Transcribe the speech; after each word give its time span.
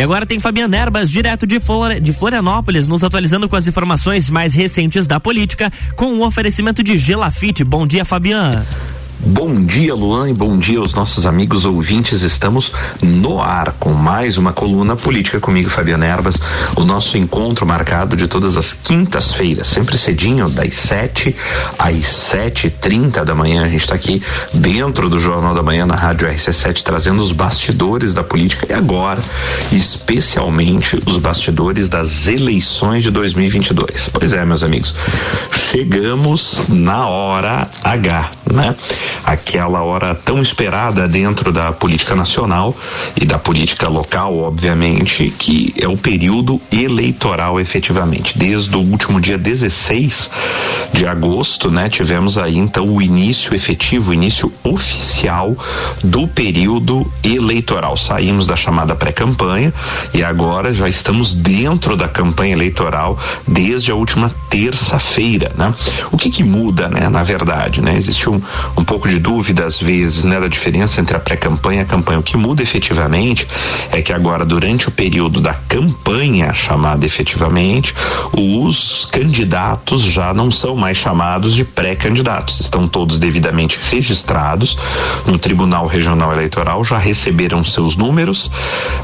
E 0.00 0.02
agora 0.02 0.24
tem 0.24 0.40
Fabiana 0.40 0.78
Erbas, 0.78 1.10
direto 1.10 1.46
de, 1.46 1.60
Flor 1.60 2.00
de 2.00 2.10
Florianópolis, 2.14 2.88
nos 2.88 3.04
atualizando 3.04 3.46
com 3.46 3.54
as 3.54 3.66
informações 3.66 4.30
mais 4.30 4.54
recentes 4.54 5.06
da 5.06 5.20
política, 5.20 5.70
com 5.94 6.14
o 6.14 6.26
oferecimento 6.26 6.82
de 6.82 6.96
Gelafite. 6.96 7.62
Bom 7.62 7.86
dia, 7.86 8.02
Fabiana. 8.02 8.66
Bom 9.22 9.66
dia, 9.66 9.94
Luan, 9.94 10.30
e 10.30 10.32
bom 10.32 10.56
dia 10.56 10.78
aos 10.78 10.94
nossos 10.94 11.26
amigos 11.26 11.66
ouvintes. 11.66 12.22
Estamos 12.22 12.72
no 13.02 13.38
ar 13.38 13.74
com 13.78 13.92
mais 13.92 14.38
uma 14.38 14.50
coluna 14.50 14.96
política 14.96 15.38
comigo, 15.38 15.68
Fabiana 15.68 16.06
Erbas. 16.06 16.40
O 16.74 16.84
nosso 16.84 17.18
encontro 17.18 17.66
marcado 17.66 18.16
de 18.16 18.26
todas 18.26 18.56
as 18.56 18.72
quintas-feiras, 18.72 19.68
sempre 19.68 19.98
cedinho, 19.98 20.48
das 20.48 20.74
7 20.74 21.36
às 21.78 22.06
sete 22.06 22.68
e 22.68 22.70
trinta 22.70 23.22
da 23.22 23.34
manhã. 23.34 23.66
A 23.66 23.68
gente 23.68 23.82
está 23.82 23.94
aqui 23.94 24.22
dentro 24.54 25.10
do 25.10 25.20
Jornal 25.20 25.54
da 25.54 25.62
Manhã 25.62 25.84
na 25.84 25.96
Rádio 25.96 26.26
RC7 26.26 26.82
trazendo 26.82 27.20
os 27.20 27.30
bastidores 27.30 28.14
da 28.14 28.24
política 28.24 28.66
e 28.70 28.72
agora, 28.72 29.20
especialmente, 29.70 30.98
os 31.04 31.18
bastidores 31.18 31.90
das 31.90 32.26
eleições 32.26 33.02
de 33.02 33.10
2022. 33.10 34.08
Pois 34.14 34.32
é, 34.32 34.46
meus 34.46 34.62
amigos, 34.62 34.94
chegamos 35.70 36.68
na 36.70 37.06
hora 37.06 37.68
H, 37.84 38.30
né? 38.50 38.74
Aquela 39.24 39.82
hora 39.82 40.14
tão 40.14 40.40
esperada 40.40 41.06
dentro 41.06 41.52
da 41.52 41.72
política 41.72 42.14
nacional 42.14 42.76
e 43.20 43.24
da 43.24 43.38
política 43.38 43.88
local, 43.88 44.38
obviamente, 44.38 45.30
que 45.38 45.74
é 45.78 45.88
o 45.88 45.96
período 45.96 46.60
eleitoral 46.70 47.60
efetivamente. 47.60 48.38
Desde 48.38 48.74
o 48.76 48.80
último 48.80 49.20
dia 49.20 49.38
16 49.38 50.30
de 50.92 51.06
agosto, 51.06 51.70
né, 51.70 51.88
tivemos 51.88 52.36
aí 52.38 52.56
então 52.56 52.88
o 52.88 53.00
início 53.00 53.54
efetivo, 53.54 54.10
o 54.10 54.14
início 54.14 54.52
oficial 54.62 55.56
do 56.02 56.26
período 56.26 57.10
eleitoral. 57.22 57.96
Saímos 57.96 58.46
da 58.46 58.56
chamada 58.56 58.94
pré-campanha 58.94 59.72
e 60.12 60.22
agora 60.22 60.72
já 60.72 60.88
estamos 60.88 61.34
dentro 61.34 61.96
da 61.96 62.08
campanha 62.08 62.52
eleitoral 62.52 63.18
desde 63.46 63.90
a 63.90 63.94
última 63.94 64.34
terça-feira, 64.48 65.52
né? 65.56 65.74
O 66.10 66.16
que 66.16 66.30
que 66.30 66.42
muda, 66.42 66.88
né, 66.88 67.08
na 67.08 67.22
verdade, 67.22 67.80
né? 67.80 67.96
Existe 67.96 68.28
um, 68.28 68.40
um 68.76 68.84
pouco 68.84 68.99
de 69.08 69.18
dúvida 69.18 69.64
às 69.64 69.78
vezes, 69.78 70.24
né, 70.24 70.40
da 70.40 70.48
diferença 70.48 71.00
entre 71.00 71.16
a 71.16 71.20
pré-campanha 71.20 71.80
e 71.80 71.82
a 71.82 71.86
campanha. 71.86 72.18
O 72.18 72.22
que 72.22 72.36
muda 72.36 72.62
efetivamente 72.62 73.46
é 73.92 74.02
que 74.02 74.12
agora, 74.12 74.44
durante 74.44 74.88
o 74.88 74.90
período 74.90 75.40
da 75.40 75.54
campanha 75.54 76.52
chamada 76.52 77.06
efetivamente, 77.06 77.94
os 78.32 79.06
candidatos 79.06 80.02
já 80.02 80.32
não 80.32 80.50
são 80.50 80.76
mais 80.76 80.98
chamados 80.98 81.54
de 81.54 81.64
pré-candidatos. 81.64 82.60
Estão 82.60 82.88
todos 82.88 83.18
devidamente 83.18 83.78
registrados 83.82 84.78
no 85.26 85.38
Tribunal 85.38 85.86
Regional 85.86 86.32
Eleitoral, 86.32 86.84
já 86.84 86.98
receberam 86.98 87.64
seus 87.64 87.96
números, 87.96 88.50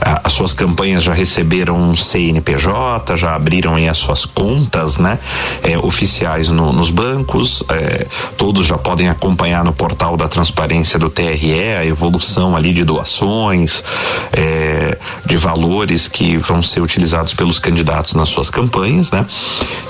as 0.00 0.32
suas 0.32 0.52
campanhas 0.52 1.02
já 1.02 1.12
receberam 1.12 1.76
um 1.76 1.96
CNPJ, 1.96 3.16
já 3.16 3.34
abriram 3.34 3.74
aí 3.74 3.88
as 3.88 3.98
suas 3.98 4.24
contas, 4.24 4.98
né, 4.98 5.18
é, 5.62 5.78
oficiais 5.78 6.48
no, 6.48 6.72
nos 6.72 6.90
bancos, 6.90 7.62
é, 7.68 8.06
todos 8.36 8.66
já 8.66 8.78
podem 8.78 9.08
acompanhar 9.08 9.64
no 9.64 9.72
da 9.94 10.28
transparência 10.28 10.98
do 10.98 11.10
TRE, 11.10 11.74
a 11.78 11.84
evolução 11.84 12.56
ali 12.56 12.72
de 12.72 12.84
doações, 12.84 13.82
é, 14.32 14.98
de 15.24 15.36
valores 15.36 16.08
que 16.08 16.36
vão 16.36 16.62
ser 16.62 16.80
utilizados 16.80 17.34
pelos 17.34 17.58
candidatos 17.58 18.14
nas 18.14 18.28
suas 18.28 18.50
campanhas, 18.50 19.10
né? 19.10 19.26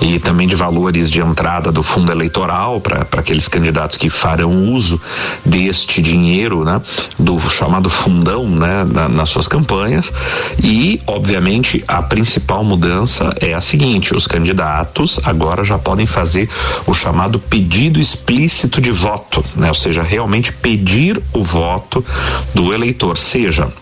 E 0.00 0.19
também 0.19 0.47
de 0.47 0.56
valores 0.56 1.11
de 1.11 1.20
entrada 1.20 1.70
do 1.70 1.83
fundo 1.83 2.11
eleitoral 2.11 2.80
para 2.80 3.06
aqueles 3.19 3.48
candidatos 3.48 3.97
que 3.97 4.11
farão 4.11 4.72
uso 4.72 5.00
deste 5.44 6.02
dinheiro, 6.02 6.64
né? 6.64 6.80
Do 7.19 7.39
chamado 7.48 7.89
fundão, 7.89 8.48
né? 8.48 8.84
Na, 8.84 9.08
nas 9.08 9.28
suas 9.28 9.48
campanhas. 9.48 10.12
E, 10.62 11.00
obviamente, 11.06 11.84
a 11.86 12.02
principal 12.02 12.64
mudança 12.64 13.34
é 13.41 13.55
a 13.55 13.61
seguinte: 13.61 14.14
os 14.14 14.27
candidatos 14.27 15.20
agora 15.24 15.64
já 15.64 15.78
podem 15.78 16.06
fazer 16.06 16.48
o 16.86 16.94
chamado 16.94 17.39
pedido 17.39 18.01
explícito 18.01 18.80
de 18.80 18.90
voto, 18.90 19.45
né? 19.55 19.70
Seja, 19.86 20.02
realmente 20.02 20.52
pedir 20.52 21.23
o 21.33 21.42
voto 21.42 22.05
do 22.55 22.73
eleitor, 22.73 23.17
seja 23.17 23.73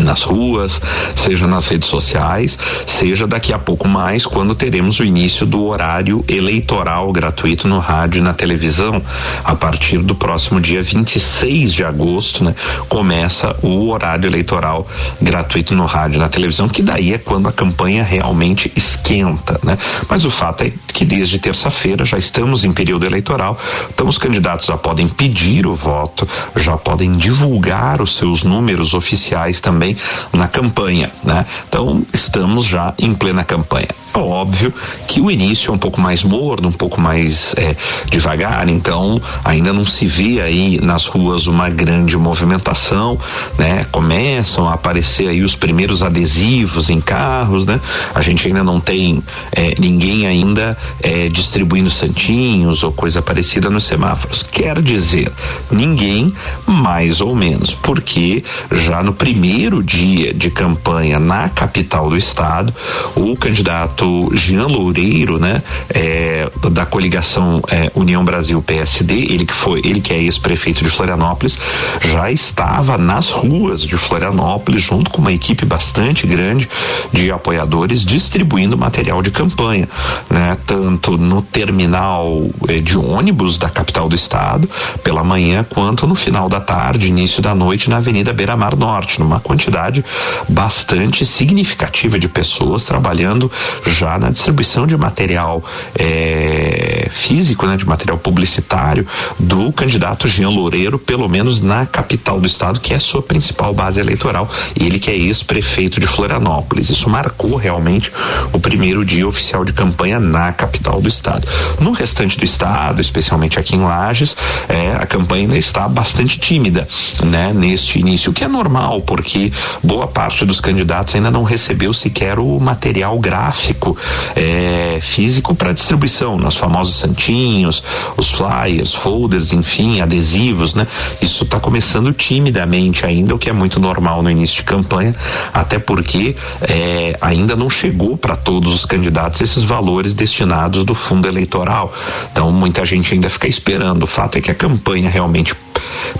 nas 0.00 0.22
ruas, 0.22 0.80
seja 1.14 1.46
nas 1.46 1.66
redes 1.66 1.88
sociais, 1.88 2.58
seja 2.86 3.26
daqui 3.26 3.52
a 3.52 3.58
pouco 3.58 3.88
mais 3.88 4.26
quando 4.26 4.54
teremos 4.54 4.98
o 4.98 5.04
início 5.04 5.46
do 5.46 5.64
horário 5.64 6.24
eleitoral 6.28 7.10
gratuito 7.12 7.66
no 7.66 7.78
rádio 7.78 8.18
e 8.18 8.22
na 8.22 8.34
televisão. 8.34 9.02
A 9.44 9.54
partir 9.54 9.98
do 9.98 10.14
próximo 10.14 10.60
dia 10.60 10.82
26 10.82 11.72
de 11.72 11.84
agosto, 11.84 12.44
né, 12.44 12.54
começa 12.88 13.56
o 13.62 13.88
horário 13.88 14.28
eleitoral 14.28 14.86
gratuito 15.20 15.74
no 15.74 15.86
rádio 15.86 16.16
e 16.16 16.20
na 16.20 16.28
televisão, 16.28 16.68
que 16.68 16.82
daí 16.82 17.14
é 17.14 17.18
quando 17.18 17.48
a 17.48 17.52
campanha 17.52 18.02
realmente 18.02 18.70
esquenta, 18.76 19.58
né? 19.62 19.78
Mas 20.08 20.24
o 20.24 20.30
fato 20.30 20.64
é 20.64 20.72
que 20.92 21.04
desde 21.04 21.38
terça-feira 21.38 22.04
já 22.04 22.18
estamos 22.18 22.64
em 22.64 22.72
período 22.72 23.06
eleitoral, 23.06 23.58
então 23.92 24.06
os 24.06 24.18
candidatos 24.18 24.66
já 24.66 24.76
podem 24.76 25.08
pedir 25.08 25.66
o 25.66 25.74
voto, 25.74 26.28
já 26.56 26.76
podem 26.76 27.12
divulgar 27.12 28.02
os 28.02 28.16
seus 28.16 28.42
números 28.42 28.94
oficiais 28.94 29.60
também 29.60 29.75
também 29.76 29.96
na 30.32 30.48
campanha, 30.48 31.12
né? 31.22 31.44
Então 31.68 32.02
estamos 32.12 32.64
já 32.64 32.94
em 32.98 33.14
plena 33.14 33.44
campanha. 33.44 33.88
Óbvio 34.14 34.72
que 35.06 35.20
o 35.20 35.30
início 35.30 35.70
é 35.70 35.74
um 35.74 35.78
pouco 35.78 36.00
mais 36.00 36.22
morno, 36.22 36.68
um 36.68 36.72
pouco 36.72 37.00
mais 37.00 37.54
é, 37.56 37.76
devagar, 38.08 38.68
então 38.70 39.20
ainda 39.44 39.72
não 39.72 39.84
se 39.84 40.06
vê 40.06 40.40
aí 40.40 40.80
nas 40.80 41.06
ruas 41.06 41.46
uma 41.46 41.68
grande 41.68 42.16
movimentação, 42.16 43.18
né? 43.58 43.84
Começam 43.90 44.68
a 44.68 44.74
aparecer 44.74 45.28
aí 45.28 45.42
os 45.42 45.54
primeiros 45.54 46.02
adesivos 46.02 46.88
em 46.88 47.00
carros, 47.00 47.66
né? 47.66 47.80
A 48.14 48.22
gente 48.22 48.46
ainda 48.46 48.64
não 48.64 48.80
tem 48.80 49.22
é, 49.52 49.74
ninguém 49.78 50.26
ainda 50.26 50.76
é, 51.02 51.28
distribuindo 51.28 51.90
santinhos 51.90 52.82
ou 52.82 52.92
coisa 52.92 53.20
parecida 53.20 53.68
nos 53.68 53.84
semáforos. 53.84 54.42
Quer 54.42 54.80
dizer, 54.80 55.30
ninguém 55.70 56.32
mais 56.66 57.20
ou 57.20 57.34
menos, 57.34 57.74
porque 57.74 58.42
já 58.72 59.02
no 59.02 59.12
primeiro 59.12 59.82
dia 59.82 60.32
de 60.32 60.50
campanha 60.50 61.18
na 61.18 61.48
capital 61.48 62.08
do 62.08 62.16
estado, 62.16 62.72
o 63.14 63.36
candidato 63.36 63.95
candidato 63.96 64.30
Jean 64.36 64.66
Loureiro, 64.66 65.38
né, 65.38 65.62
é, 65.88 66.50
da 66.70 66.84
coligação 66.84 67.62
é, 67.68 67.90
União 67.94 68.24
Brasil 68.24 68.60
PSD, 68.62 69.14
ele 69.14 69.46
que 69.46 69.54
foi, 69.54 69.80
ele 69.84 70.00
que 70.00 70.12
é 70.12 70.22
ex-prefeito 70.22 70.84
de 70.84 70.90
Florianópolis, 70.90 71.58
já 72.00 72.30
estava 72.30 72.98
nas 72.98 73.30
ruas 73.30 73.80
de 73.80 73.96
Florianópolis 73.96 74.82
junto 74.82 75.10
com 75.10 75.20
uma 75.20 75.32
equipe 75.32 75.64
bastante 75.64 76.26
grande 76.26 76.68
de 77.12 77.30
apoiadores 77.30 78.04
distribuindo 78.04 78.76
material 78.76 79.22
de 79.22 79.30
campanha, 79.30 79.88
né, 80.28 80.56
tanto 80.66 81.16
no 81.16 81.40
terminal 81.40 82.42
é, 82.68 82.78
de 82.78 82.98
ônibus 82.98 83.56
da 83.56 83.70
capital 83.70 84.08
do 84.08 84.14
estado 84.14 84.68
pela 85.02 85.24
manhã 85.24 85.64
quanto 85.68 86.06
no 86.06 86.14
final 86.14 86.48
da 86.48 86.60
tarde, 86.60 87.08
início 87.08 87.40
da 87.40 87.54
noite 87.54 87.88
na 87.88 87.96
Avenida 87.96 88.32
Beira 88.32 88.56
Mar 88.56 88.76
Norte, 88.76 89.18
numa 89.18 89.40
quantidade 89.40 90.04
bastante 90.48 91.24
significativa 91.24 92.18
de 92.18 92.28
pessoas 92.28 92.84
trabalhando 92.84 93.50
já 93.86 94.18
na 94.18 94.30
distribuição 94.30 94.86
de 94.86 94.96
material 94.96 95.64
é, 95.98 97.08
físico, 97.14 97.66
né, 97.66 97.76
de 97.76 97.86
material 97.86 98.18
publicitário 98.18 99.06
do 99.38 99.72
candidato 99.72 100.28
Jean 100.28 100.48
Loureiro, 100.48 100.98
pelo 100.98 101.28
menos 101.28 101.60
na 101.60 101.86
capital 101.86 102.40
do 102.40 102.46
estado, 102.46 102.80
que 102.80 102.92
é 102.92 102.96
a 102.96 103.00
sua 103.00 103.22
principal 103.22 103.72
base 103.72 104.00
eleitoral, 104.00 104.50
ele 104.78 104.98
que 104.98 105.10
é 105.10 105.16
ex-prefeito 105.16 106.00
de 106.00 106.06
Florianópolis. 106.06 106.90
Isso 106.90 107.08
marcou 107.08 107.56
realmente 107.56 108.12
o 108.52 108.58
primeiro 108.58 109.04
dia 109.04 109.26
oficial 109.26 109.64
de 109.64 109.72
campanha 109.72 110.18
na 110.18 110.52
capital 110.52 111.00
do 111.00 111.08
estado. 111.08 111.46
No 111.80 111.92
restante 111.92 112.38
do 112.38 112.44
estado, 112.44 113.00
especialmente 113.00 113.58
aqui 113.58 113.76
em 113.76 113.82
Lages, 113.82 114.36
é, 114.68 114.92
a 114.92 115.06
campanha 115.06 115.42
ainda 115.42 115.58
está 115.58 115.88
bastante 115.88 116.38
tímida, 116.38 116.88
né, 117.24 117.52
neste 117.54 117.98
início, 117.98 118.30
o 118.30 118.34
que 118.34 118.44
é 118.44 118.48
normal, 118.48 119.02
porque 119.02 119.52
boa 119.82 120.06
parte 120.06 120.44
dos 120.44 120.60
candidatos 120.60 121.14
ainda 121.14 121.30
não 121.30 121.44
recebeu 121.44 121.92
sequer 121.92 122.38
o 122.38 122.58
material 122.58 123.18
gráfico 123.18 123.75
físico, 123.76 123.96
é, 124.34 124.98
físico 125.00 125.54
para 125.54 125.72
distribuição, 125.72 126.36
nos 126.36 126.56
famosos 126.56 126.96
santinhos, 126.96 127.82
os 128.16 128.30
flyers, 128.30 128.94
folders, 128.94 129.52
enfim, 129.52 130.00
adesivos, 130.00 130.74
né? 130.74 130.86
Isso 131.20 131.44
está 131.44 131.60
começando 131.60 132.12
timidamente 132.12 133.04
ainda, 133.04 133.34
o 133.34 133.38
que 133.38 133.50
é 133.50 133.52
muito 133.52 133.78
normal 133.78 134.22
no 134.22 134.30
início 134.30 134.56
de 134.56 134.64
campanha, 134.64 135.14
até 135.52 135.78
porque 135.78 136.34
é, 136.62 137.16
ainda 137.20 137.54
não 137.54 137.68
chegou 137.68 138.16
para 138.16 138.36
todos 138.36 138.74
os 138.74 138.84
candidatos 138.84 139.40
esses 139.40 139.62
valores 139.62 140.14
destinados 140.14 140.84
do 140.84 140.94
fundo 140.94 141.28
eleitoral. 141.28 141.92
Então 142.32 142.50
muita 142.50 142.84
gente 142.84 143.12
ainda 143.12 143.28
fica 143.28 143.48
esperando. 143.48 144.04
O 144.04 144.06
fato 144.06 144.38
é 144.38 144.40
que 144.40 144.50
a 144.50 144.54
campanha 144.54 145.10
realmente 145.10 145.54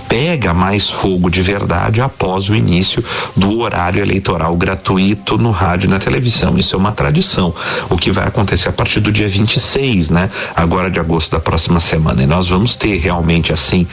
pega 0.07 0.53
mais 0.53 0.89
fogo 0.89 1.29
de 1.29 1.41
verdade 1.41 2.01
após 2.01 2.49
o 2.49 2.55
início 2.55 3.03
do 3.35 3.59
horário 3.59 4.01
eleitoral 4.01 4.55
gratuito 4.55 5.37
no 5.37 5.51
rádio 5.51 5.87
e 5.87 5.89
na 5.89 5.99
televisão. 5.99 6.57
Isso 6.57 6.75
é 6.75 6.77
uma 6.79 6.91
tradição 6.91 7.46
eleição, 7.47 7.53
o 7.89 7.97
que 7.97 8.11
vai 8.11 8.27
acontecer 8.27 8.69
a 8.69 8.71
partir 8.71 8.99
do 8.99 9.11
dia 9.11 9.29
26, 9.29 10.09
né? 10.09 10.29
Agora 10.55 10.89
de 10.89 10.99
agosto 10.99 11.31
da 11.31 11.39
próxima 11.39 11.79
semana. 11.79 12.23
E 12.23 12.27
nós 12.27 12.47
vamos 12.47 12.75
ter 12.75 12.97
realmente 12.97 13.53
assim 13.53 13.87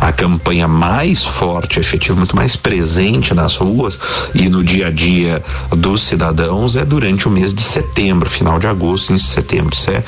a 0.00 0.12
campanha 0.12 0.68
mais 0.68 1.24
forte, 1.24 1.80
efetiva, 1.80 2.16
muito 2.16 2.36
mais 2.36 2.56
presente 2.56 3.34
nas 3.34 3.56
ruas 3.56 3.98
e 4.34 4.48
no 4.48 4.62
dia 4.62 4.88
a 4.88 4.90
dia 4.90 5.42
dos 5.70 6.02
cidadãos 6.02 6.76
é 6.76 6.84
durante 6.84 7.26
o 7.26 7.30
mês 7.30 7.52
de 7.52 7.62
setembro, 7.62 8.28
final 8.28 8.58
de 8.58 8.66
agosto, 8.66 9.10
início 9.10 9.28
de 9.28 9.34
setembro. 9.34 9.74
Isso, 9.74 9.90
é, 9.90 10.04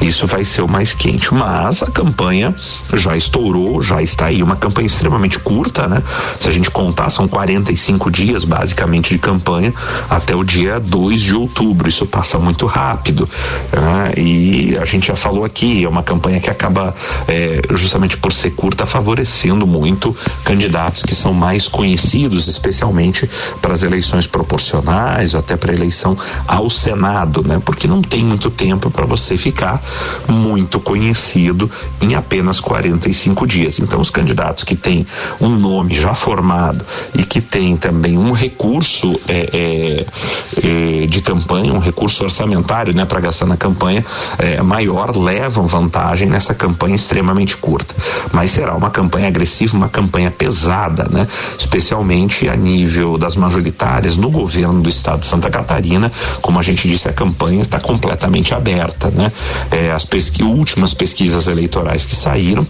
isso 0.00 0.26
vai 0.26 0.44
ser 0.44 0.62
o 0.62 0.68
mais 0.68 0.92
quente. 0.92 1.32
Mas 1.32 1.82
a 1.82 1.90
campanha 1.90 2.54
já 2.94 3.16
estourou, 3.16 3.82
já 3.82 4.02
está 4.02 4.26
aí 4.26 4.42
uma 4.42 4.56
campanha 4.56 4.86
extremamente 4.86 5.38
curta, 5.38 5.86
né? 5.86 6.02
Se 6.38 6.48
a 6.48 6.52
gente 6.52 6.70
contar, 6.70 7.10
são 7.10 7.28
45 7.28 8.10
dias 8.10 8.44
basicamente 8.44 9.12
de 9.12 9.18
campanha 9.18 9.72
até 10.08 10.34
o 10.34 10.44
dia 10.44 10.80
2 10.80 11.22
de 11.22 11.34
outubro. 11.34 11.88
Isso 11.88 12.06
passa 12.06 12.38
muito 12.42 12.66
rápido. 12.66 13.28
Né? 13.72 14.12
E 14.16 14.76
a 14.76 14.84
gente 14.84 15.06
já 15.06 15.16
falou 15.16 15.44
aqui, 15.44 15.84
é 15.84 15.88
uma 15.88 16.02
campanha 16.02 16.40
que 16.40 16.50
acaba, 16.50 16.94
é, 17.28 17.62
justamente 17.70 18.16
por 18.16 18.32
ser 18.32 18.50
curta, 18.50 18.84
favorecendo 18.84 19.66
muito 19.66 20.14
candidatos 20.44 21.02
que 21.02 21.14
são 21.14 21.32
mais 21.32 21.68
conhecidos, 21.68 22.48
especialmente 22.48 23.28
para 23.60 23.72
as 23.72 23.82
eleições 23.82 24.26
proporcionais 24.26 25.34
ou 25.34 25.40
até 25.40 25.56
para 25.56 25.72
a 25.72 25.74
eleição 25.74 26.16
ao 26.46 26.68
Senado, 26.68 27.42
né? 27.46 27.60
Porque 27.64 27.86
não 27.86 28.02
tem 28.02 28.24
muito 28.24 28.50
tempo 28.50 28.90
para 28.90 29.06
você 29.06 29.36
ficar 29.36 29.82
muito 30.28 30.80
conhecido 30.80 31.70
em 32.00 32.14
apenas 32.14 32.60
45 32.60 33.46
dias. 33.46 33.78
Então, 33.78 34.00
os 34.00 34.10
candidatos 34.10 34.64
que 34.64 34.74
têm 34.74 35.06
um 35.40 35.50
nome 35.50 35.94
já 35.94 36.14
formado 36.14 36.84
e 37.14 37.22
que 37.22 37.40
têm 37.40 37.76
também 37.76 38.18
um 38.18 38.32
recurso 38.32 39.20
é, 39.28 39.48
é, 39.52 41.02
é, 41.02 41.06
de 41.06 41.20
campanha, 41.20 41.72
um 41.72 41.78
recurso 41.78 42.24
orçamentário, 42.32 42.94
né, 42.96 43.04
para 43.04 43.20
gastar 43.20 43.46
na 43.46 43.56
campanha 43.56 44.04
é, 44.38 44.60
maior, 44.62 45.16
levam 45.16 45.66
vantagem 45.66 46.28
nessa 46.28 46.54
campanha 46.54 46.94
extremamente 46.94 47.56
curta. 47.56 47.94
Mas 48.32 48.50
será 48.50 48.74
uma 48.74 48.90
campanha 48.90 49.28
agressiva, 49.28 49.76
uma 49.76 49.88
campanha 49.88 50.30
pesada, 50.30 51.08
né? 51.10 51.28
Especialmente 51.58 52.48
a 52.48 52.56
nível 52.56 53.18
das 53.18 53.36
majoritárias 53.36 54.16
no 54.16 54.30
governo 54.30 54.80
do 54.80 54.88
estado 54.88 55.20
de 55.20 55.26
Santa 55.26 55.50
Catarina, 55.50 56.10
como 56.40 56.58
a 56.58 56.62
gente 56.62 56.88
disse, 56.88 57.08
a 57.08 57.12
campanha 57.12 57.62
está 57.62 57.78
completamente 57.78 58.54
aberta, 58.54 59.10
né? 59.10 59.30
É, 59.70 59.92
as 59.92 60.04
pesqui 60.04 60.42
últimas 60.42 60.94
pesquisas 60.94 61.46
eleitorais 61.46 62.04
que 62.04 62.16
saíram 62.16 62.66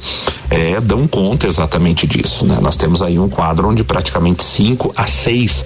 é, 0.51 0.81
dão 0.81 1.07
conta 1.07 1.47
exatamente 1.47 2.07
disso, 2.07 2.45
né? 2.45 2.59
Nós 2.61 2.77
temos 2.77 3.01
aí 3.03 3.19
um 3.19 3.29
quadro 3.29 3.69
onde 3.69 3.85
praticamente 3.85 4.43
cinco 4.43 4.93
a 4.97 5.07
seis, 5.07 5.65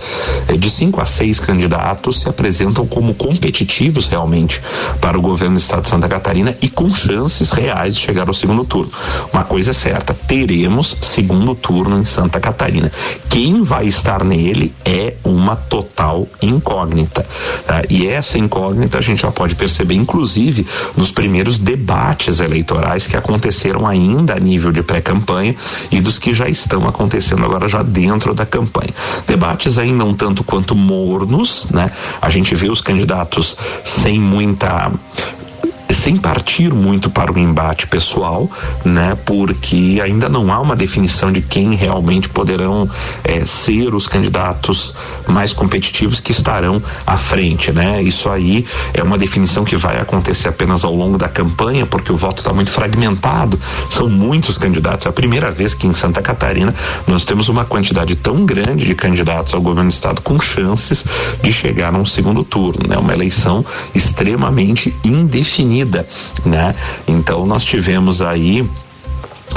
é, 0.49 0.53
de 0.53 0.71
cinco 0.71 1.01
a 1.01 1.07
seis 1.07 1.41
candidatos 1.41 2.21
se 2.21 2.29
apresentam 2.29 2.87
como 2.87 3.15
competitivos 3.15 3.86
realmente 4.09 4.61
para 5.01 5.19
o 5.19 5.23
governo 5.23 5.57
do 5.57 5.61
estado 5.61 5.83
de 5.83 5.89
Santa 5.89 6.09
Catarina 6.09 6.57
e 6.61 6.69
com 6.69 6.93
chances 6.93 7.51
reais 7.51 7.95
de 7.95 8.01
chegar 8.01 8.29
ao 8.29 8.35
segundo 8.35 8.65
turno. 8.65 8.91
Uma 9.33 9.45
coisa 9.45 9.71
é 9.71 9.75
certa, 9.75 10.15
teremos 10.15 10.97
segundo 11.01 11.55
turno 11.55 11.99
em 12.01 12.05
Santa 12.05 12.41
Catarina. 12.41 12.91
Quem 13.29 13.63
vai 13.63 13.87
estar 13.87 14.25
nele 14.25 14.75
é 14.85 15.15
uma 15.25 15.57
total 15.57 16.27
incógnita. 16.43 17.27
Tá? 17.67 17.83
E 17.89 18.07
essa 18.07 18.39
incógnita 18.39 18.99
a 18.99 19.01
gente 19.01 19.23
já 19.23 19.31
pode 19.31 19.55
perceber, 19.55 19.95
inclusive, 19.95 20.67
nos 20.97 21.11
primeiros 21.11 21.59
debates 21.59 22.41
eleitorais 22.41 23.07
que 23.07 23.17
aconteceram 23.17 23.87
ainda 23.87 24.35
a 24.35 24.41
nível 24.41 24.73
de 24.73 24.83
pré-campanha 24.83 25.55
e 25.91 26.01
dos 26.01 26.19
que 26.19 26.35
já 26.35 26.49
estão 26.49 26.89
acontecendo 26.89 27.45
agora 27.45 27.69
já 27.69 27.83
dentro 27.83 28.35
da 28.35 28.47
campanha. 28.47 28.91
Debates 29.27 29.79
ainda 29.79 30.05
um 30.05 30.15
tanto 30.15 30.45
quanto 30.45 30.75
mornos, 30.75 31.69
né? 31.71 31.91
A 32.21 32.31
gente 32.31 32.55
vê 32.55 32.69
os 32.69 32.81
candidatos 32.81 33.57
sem 33.85 34.21
muita 34.21 34.91
sem 35.95 36.17
partir 36.17 36.73
muito 36.73 37.09
para 37.09 37.33
o 37.33 37.39
embate 37.39 37.87
pessoal, 37.87 38.51
né? 38.85 39.17
Porque 39.25 40.01
ainda 40.03 40.29
não 40.29 40.53
há 40.53 40.61
uma 40.61 40.75
definição 40.75 41.31
de 41.31 41.41
quem 41.41 41.75
realmente 41.75 42.29
poderão 42.29 42.89
é, 43.23 43.45
ser 43.45 43.95
os 43.95 44.07
candidatos 44.07 44.95
mais 45.29 45.53
competitivos 45.53 46.21
que 46.21 46.33
estarão 46.33 46.83
à 47.07 47.17
frente, 47.17 47.73
né? 47.73 48.03
Isso 48.03 48.29
aí 48.29 48.67
é 48.93 49.03
uma 49.03 49.17
definição 49.17 49.65
que 49.65 49.77
vai 49.77 49.99
acontecer 50.01 50.49
apenas 50.49 50.85
ao 50.85 50.95
longo 50.95 51.19
da 51.19 51.29
campanha, 51.29 51.87
porque 51.87 52.13
o 52.13 52.17
voto 52.17 52.39
está 52.39 52.53
muito 52.53 52.71
fragmentado, 52.71 53.59
são 53.91 54.09
muitos 54.09 54.59
candidatos. 54.59 55.07
É 55.07 55.09
a 55.09 55.13
primeira 55.13 55.51
vez 55.51 55.75
que 55.75 55.87
em 55.87 55.93
Santa 55.93 56.21
Catarina 56.21 56.75
nós 57.07 57.25
temos 57.25 57.49
uma 57.49 57.65
quantidade 57.65 58.17
tão 58.17 58.45
grande 58.45 58.85
de 58.85 58.95
candidatos 58.95 59.55
ao 59.55 59.61
governo 59.61 59.91
do 59.91 59.95
estado 59.95 60.21
com 60.21 60.41
chances 60.41 61.05
de 61.43 61.53
chegar 61.53 61.95
a 61.95 61.99
um 61.99 62.05
segundo 62.05 62.43
turno, 62.43 62.89
né? 62.89 62.97
Uma 62.97 63.13
eleição 63.13 63.65
extremamente 63.95 64.95
indefinida 65.05 65.76
né? 66.45 66.75
Então 67.07 67.47
nós 67.47 67.65
tivemos 67.65 68.23
aí 68.23 68.69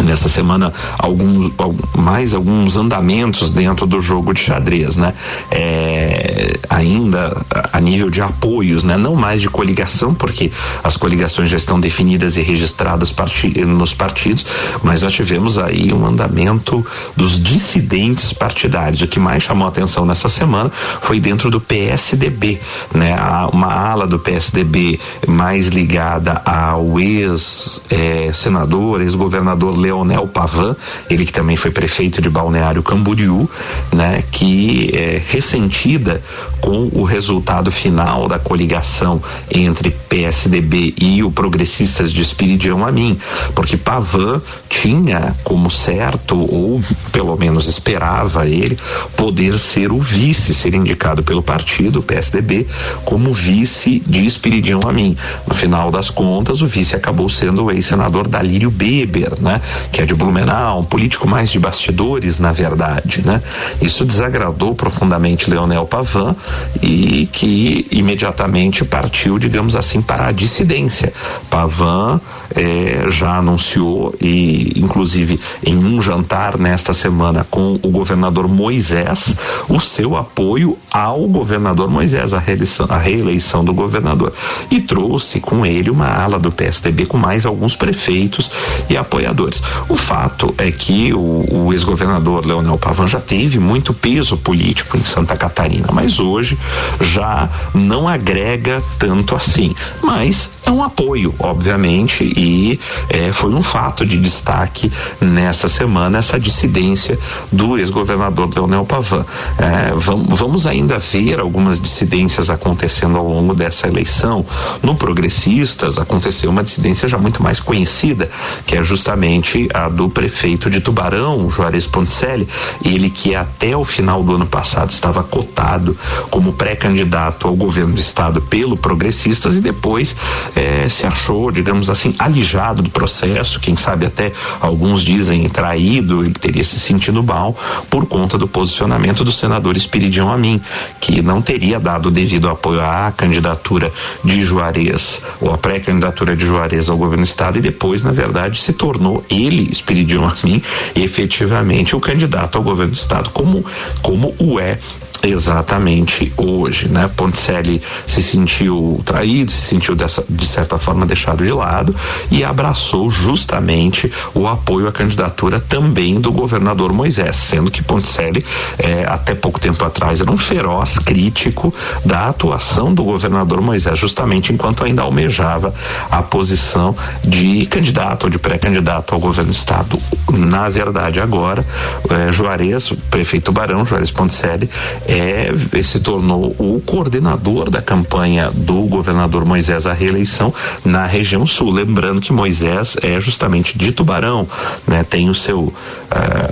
nessa 0.03 0.27
semana 0.27 0.73
alguns 0.97 1.51
mais 1.97 2.33
alguns 2.33 2.77
andamentos 2.77 3.51
dentro 3.51 3.85
do 3.85 3.99
jogo 3.99 4.33
de 4.33 4.41
xadrez, 4.41 4.95
né? 4.95 5.13
É, 5.51 6.59
ainda 6.69 7.45
a 7.71 7.79
nível 7.79 8.09
de 8.09 8.21
apoios, 8.21 8.83
né? 8.83 8.97
Não 8.97 9.15
mais 9.15 9.41
de 9.41 9.49
coligação, 9.49 10.13
porque 10.13 10.51
as 10.83 10.97
coligações 10.97 11.49
já 11.49 11.57
estão 11.57 11.79
definidas 11.79 12.37
e 12.37 12.41
registradas 12.41 13.11
parti 13.11 13.65
nos 13.65 13.93
partidos, 13.93 14.45
mas 14.83 15.03
nós 15.03 15.13
tivemos 15.13 15.57
aí 15.57 15.93
um 15.93 16.05
andamento 16.05 16.85
dos 17.15 17.41
dissidentes 17.41 18.33
partidários. 18.33 19.01
O 19.01 19.07
que 19.07 19.19
mais 19.19 19.43
chamou 19.43 19.65
a 19.65 19.69
atenção 19.69 20.05
nessa 20.05 20.29
semana 20.29 20.71
foi 21.01 21.19
dentro 21.19 21.49
do 21.49 21.59
PSDB, 21.59 22.61
né? 22.93 23.15
Uma 23.51 23.73
ala 23.73 24.07
do 24.07 24.19
PSDB 24.19 24.99
mais 25.27 25.67
ligada 25.67 26.41
ao 26.45 26.99
ex-senador, 26.99 29.01
é, 29.01 29.03
ex-governador 29.03 29.77
Leonel 29.89 30.27
Pavan, 30.27 30.75
ele 31.09 31.25
que 31.25 31.33
também 31.33 31.57
foi 31.57 31.71
prefeito 31.71 32.21
de 32.21 32.29
Balneário 32.29 32.83
Camboriú, 32.83 33.49
né, 33.91 34.23
que 34.31 34.91
é 34.93 35.21
ressentida 35.27 36.21
com 36.61 36.89
o 36.93 37.03
resultado 37.03 37.71
final 37.71 38.27
da 38.27 38.37
coligação 38.37 39.21
entre 39.49 39.89
PSDB 39.89 40.93
e 41.01 41.23
o 41.23 41.31
Progressistas 41.31 42.11
de 42.11 42.21
Espiridião 42.21 42.85
Amin, 42.85 43.17
porque 43.55 43.77
Pavan 43.77 44.41
tinha 44.69 45.35
como 45.43 45.71
certo, 45.71 46.35
ou 46.37 46.83
pelo 47.11 47.35
menos 47.35 47.67
esperava 47.67 48.47
ele, 48.47 48.77
poder 49.17 49.57
ser 49.57 49.91
o 49.91 49.99
vice, 49.99 50.53
ser 50.53 50.75
indicado 50.75 51.23
pelo 51.23 51.41
partido, 51.41 52.03
PSDB, 52.03 52.67
como 53.03 53.33
vice 53.33 53.99
de 54.05 54.25
Espiridião 54.25 54.81
Amin. 54.87 55.17
No 55.47 55.55
final 55.55 55.89
das 55.89 56.09
contas, 56.09 56.61
o 56.61 56.67
vice 56.67 56.95
acabou 56.95 57.29
sendo 57.29 57.65
o 57.65 57.71
ex-senador 57.71 58.27
Dalírio 58.27 58.69
Beber, 58.69 59.39
né? 59.39 59.61
Que 59.91 60.01
é 60.01 60.05
de 60.05 60.13
Blumenau, 60.13 60.79
um 60.79 60.83
político 60.83 61.27
mais 61.27 61.49
de 61.49 61.59
bastidores, 61.59 62.39
na 62.39 62.51
verdade, 62.51 63.25
né? 63.25 63.41
Isso 63.81 64.05
desagradou 64.05 64.75
profundamente 64.75 65.49
Leonel 65.49 65.85
Pavan 65.85 66.35
e 66.81 67.27
que 67.31 67.87
imediatamente 67.91 68.83
partiu, 68.85 69.37
digamos 69.37 69.75
assim, 69.75 70.01
para 70.01 70.27
a 70.27 70.31
dissidência. 70.31 71.13
Pavan 71.49 72.19
eh, 72.55 73.05
já 73.09 73.37
anunciou 73.37 74.15
e, 74.21 74.73
inclusive, 74.75 75.39
em 75.65 75.77
um 75.77 76.01
jantar 76.01 76.57
nesta 76.57 76.93
semana 76.93 77.45
com 77.49 77.79
o 77.81 77.89
governador 77.89 78.47
Moisés, 78.47 79.35
o 79.67 79.79
seu 79.79 80.15
apoio 80.15 80.77
ao 80.91 81.27
governador 81.27 81.89
Moisés, 81.89 82.33
a 82.33 82.39
reeleição, 82.39 82.87
a 82.89 82.97
reeleição 82.97 83.63
do 83.63 83.73
governador. 83.73 84.33
E 84.69 84.79
trouxe 84.79 85.39
com 85.39 85.65
ele 85.65 85.89
uma 85.89 86.07
ala 86.07 86.39
do 86.39 86.51
PSDB 86.51 87.05
com 87.05 87.17
mais 87.17 87.45
alguns 87.45 87.75
prefeitos 87.75 88.51
e 88.89 88.97
apoiadores. 88.97 89.58
O 89.87 89.95
fato 89.95 90.53
é 90.57 90.71
que 90.71 91.13
o, 91.13 91.45
o 91.49 91.73
ex-governador 91.73 92.45
Leonel 92.45 92.77
Pavan 92.77 93.07
já 93.07 93.19
teve 93.19 93.59
muito 93.59 93.93
peso 93.93 94.37
político 94.37 94.97
em 94.97 95.03
Santa 95.03 95.35
Catarina, 95.35 95.87
mas 95.91 96.19
hoje 96.19 96.57
já 97.01 97.49
não 97.73 98.07
agrega 98.07 98.81
tanto 98.97 99.35
assim. 99.35 99.75
Mas 100.01 100.51
é 100.65 100.71
um 100.71 100.83
apoio, 100.83 101.33
obviamente, 101.39 102.23
e 102.23 102.79
é, 103.09 103.33
foi 103.33 103.53
um 103.53 103.61
fato 103.63 104.05
de 104.05 104.17
destaque 104.17 104.91
nessa 105.19 105.67
semana 105.67 106.19
essa 106.19 106.39
dissidência 106.39 107.17
do 107.51 107.77
ex-governador 107.77 108.53
Leonel 108.53 108.85
Pavan. 108.85 109.25
É, 109.57 109.93
vamos, 109.95 110.39
vamos 110.39 110.67
ainda 110.67 110.99
ver 110.99 111.39
algumas 111.39 111.81
dissidências 111.81 112.49
acontecendo 112.49 113.17
ao 113.17 113.27
longo 113.27 113.55
dessa 113.55 113.87
eleição. 113.87 114.45
No 114.83 114.95
Progressistas 114.95 115.97
aconteceu 115.97 116.49
uma 116.49 116.63
dissidência 116.63 117.07
já 117.07 117.17
muito 117.17 117.41
mais 117.41 117.59
conhecida, 117.59 118.29
que 118.67 118.75
é 118.75 118.83
justamente 118.83 119.48
a 119.73 119.89
do 119.89 120.09
prefeito 120.09 120.69
de 120.69 120.79
Tubarão, 120.79 121.49
Juarez 121.49 121.87
Ponticelli, 121.87 122.47
ele 122.83 123.09
que 123.09 123.35
até 123.35 123.75
o 123.75 123.83
final 123.83 124.23
do 124.23 124.35
ano 124.35 124.45
passado 124.45 124.89
estava 124.91 125.23
cotado 125.23 125.97
como 126.29 126.53
pré-candidato 126.53 127.47
ao 127.47 127.55
governo 127.55 127.93
do 127.93 127.99
estado 127.99 128.41
pelo 128.41 128.77
Progressistas 128.77 129.55
e 129.55 129.61
depois 129.61 130.15
eh, 130.55 130.87
se 130.89 131.05
achou, 131.05 131.51
digamos 131.51 131.89
assim, 131.89 132.15
alijado 132.19 132.81
do 132.81 132.89
processo, 132.89 133.59
quem 133.59 133.75
sabe 133.75 134.05
até 134.05 134.31
alguns 134.61 135.01
dizem 135.01 135.47
traído, 135.49 136.23
ele 136.23 136.33
teria 136.33 136.63
se 136.63 136.79
sentido 136.79 137.23
mal 137.23 137.55
por 137.89 138.05
conta 138.05 138.37
do 138.37 138.47
posicionamento 138.47 139.23
do 139.23 139.31
senador 139.31 139.75
Espiridião 139.75 140.31
Amin, 140.31 140.61
que 140.99 141.21
não 141.21 141.41
teria 141.41 141.79
dado 141.79 142.11
devido 142.11 142.49
apoio 142.49 142.81
à 142.81 143.11
candidatura 143.11 143.91
de 144.23 144.43
Juarez 144.43 145.21
ou 145.41 145.53
à 145.53 145.57
pré-candidatura 145.57 146.35
de 146.35 146.45
Juarez 146.45 146.89
ao 146.89 146.97
governo 146.97 147.23
do 147.23 147.27
estado 147.27 147.57
e 147.57 147.61
depois, 147.61 148.03
na 148.03 148.11
verdade, 148.11 148.59
se 148.59 148.73
tornou 148.73 149.23
ele, 149.45 149.69
Espiridião 149.71 150.25
Amin, 150.25 150.61
efetivamente 150.95 151.95
o 151.95 151.99
candidato 151.99 152.57
ao 152.57 152.63
governo 152.63 152.93
do 152.93 152.97
estado, 152.97 153.29
como, 153.31 153.65
como 154.01 154.35
o 154.39 154.59
é 154.59 154.79
exatamente 155.23 156.31
hoje, 156.37 156.87
né? 156.87 157.09
Ponticelli 157.15 157.81
se 158.07 158.21
sentiu 158.21 159.01
traído, 159.05 159.51
se 159.51 159.61
sentiu 159.61 159.95
dessa, 159.95 160.23
de 160.29 160.47
certa 160.47 160.77
forma 160.77 161.05
deixado 161.05 161.43
de 161.43 161.51
lado 161.51 161.95
e 162.31 162.43
abraçou 162.43 163.09
justamente 163.09 164.11
o 164.33 164.47
apoio 164.47 164.87
à 164.87 164.91
candidatura 164.91 165.59
também 165.59 166.19
do 166.19 166.31
governador 166.31 166.93
Moisés, 166.93 167.35
sendo 167.35 167.71
que 167.71 167.83
Ponticelli 167.83 168.45
eh, 168.77 169.05
até 169.07 169.35
pouco 169.35 169.59
tempo 169.59 169.83
atrás 169.83 170.21
era 170.21 170.31
um 170.31 170.37
feroz 170.37 170.97
crítico 170.99 171.73
da 172.05 172.27
atuação 172.27 172.93
do 172.93 173.03
governador 173.03 173.61
Moisés, 173.61 173.97
justamente 173.99 174.53
enquanto 174.53 174.83
ainda 174.83 175.01
almejava 175.01 175.73
a 176.09 176.21
posição 176.21 176.95
de 177.23 177.65
candidato 177.65 178.25
ou 178.25 178.29
de 178.29 178.39
pré-candidato 178.39 179.13
ao 179.13 179.19
governo 179.19 179.51
do 179.51 179.55
estado. 179.55 179.99
Na 180.31 180.69
verdade, 180.69 181.19
agora, 181.19 181.65
eh, 182.09 182.31
Juarez, 182.31 182.93
prefeito 183.09 183.51
Barão, 183.51 183.85
Juarez 183.85 184.11
Ponticelli, 184.11 184.69
é, 185.09 185.81
se 185.81 185.99
tornou 185.99 186.55
o 186.59 186.79
coordenador 186.85 187.69
da 187.69 187.81
campanha 187.81 188.51
do 188.53 188.83
governador 188.83 189.43
Moisés 189.43 189.87
à 189.87 189.93
reeleição 189.93 190.53
na 190.85 191.07
região 191.07 191.47
sul. 191.47 191.71
Lembrando 191.71 192.21
que 192.21 192.31
Moisés 192.31 192.95
é 193.01 193.19
justamente 193.19 193.75
de 193.75 193.91
Tubarão, 193.91 194.47
né? 194.87 195.03
Tem 195.03 195.27
o 195.27 195.33
seu 195.33 195.61
uh, 195.61 195.73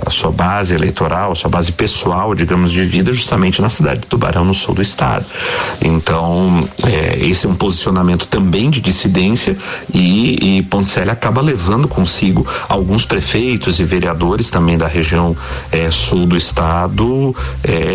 a 0.04 0.10
sua 0.10 0.32
base 0.32 0.74
eleitoral, 0.74 1.32
a 1.32 1.34
sua 1.36 1.48
base 1.48 1.70
pessoal, 1.70 2.34
digamos, 2.34 2.72
de 2.72 2.82
vida 2.82 3.12
justamente 3.12 3.62
na 3.62 3.70
cidade 3.70 4.00
de 4.00 4.06
Tubarão, 4.06 4.44
no 4.44 4.54
sul 4.54 4.74
do 4.74 4.82
estado. 4.82 5.24
Então, 5.80 6.68
é, 6.84 7.24
esse 7.24 7.46
é 7.46 7.48
um 7.48 7.54
posicionamento 7.54 8.26
também 8.26 8.70
de 8.70 8.80
dissidência 8.80 9.56
e, 9.94 10.58
e 10.58 10.62
Ponticelli 10.62 11.10
acaba 11.10 11.40
levando 11.40 11.86
consigo 11.86 12.46
alguns 12.68 13.04
prefeitos 13.04 13.78
e 13.78 13.84
vereadores 13.84 14.50
também 14.50 14.76
da 14.76 14.88
região 14.88 15.36
é, 15.70 15.90
sul 15.90 16.26
do 16.26 16.36
estado, 16.36 17.34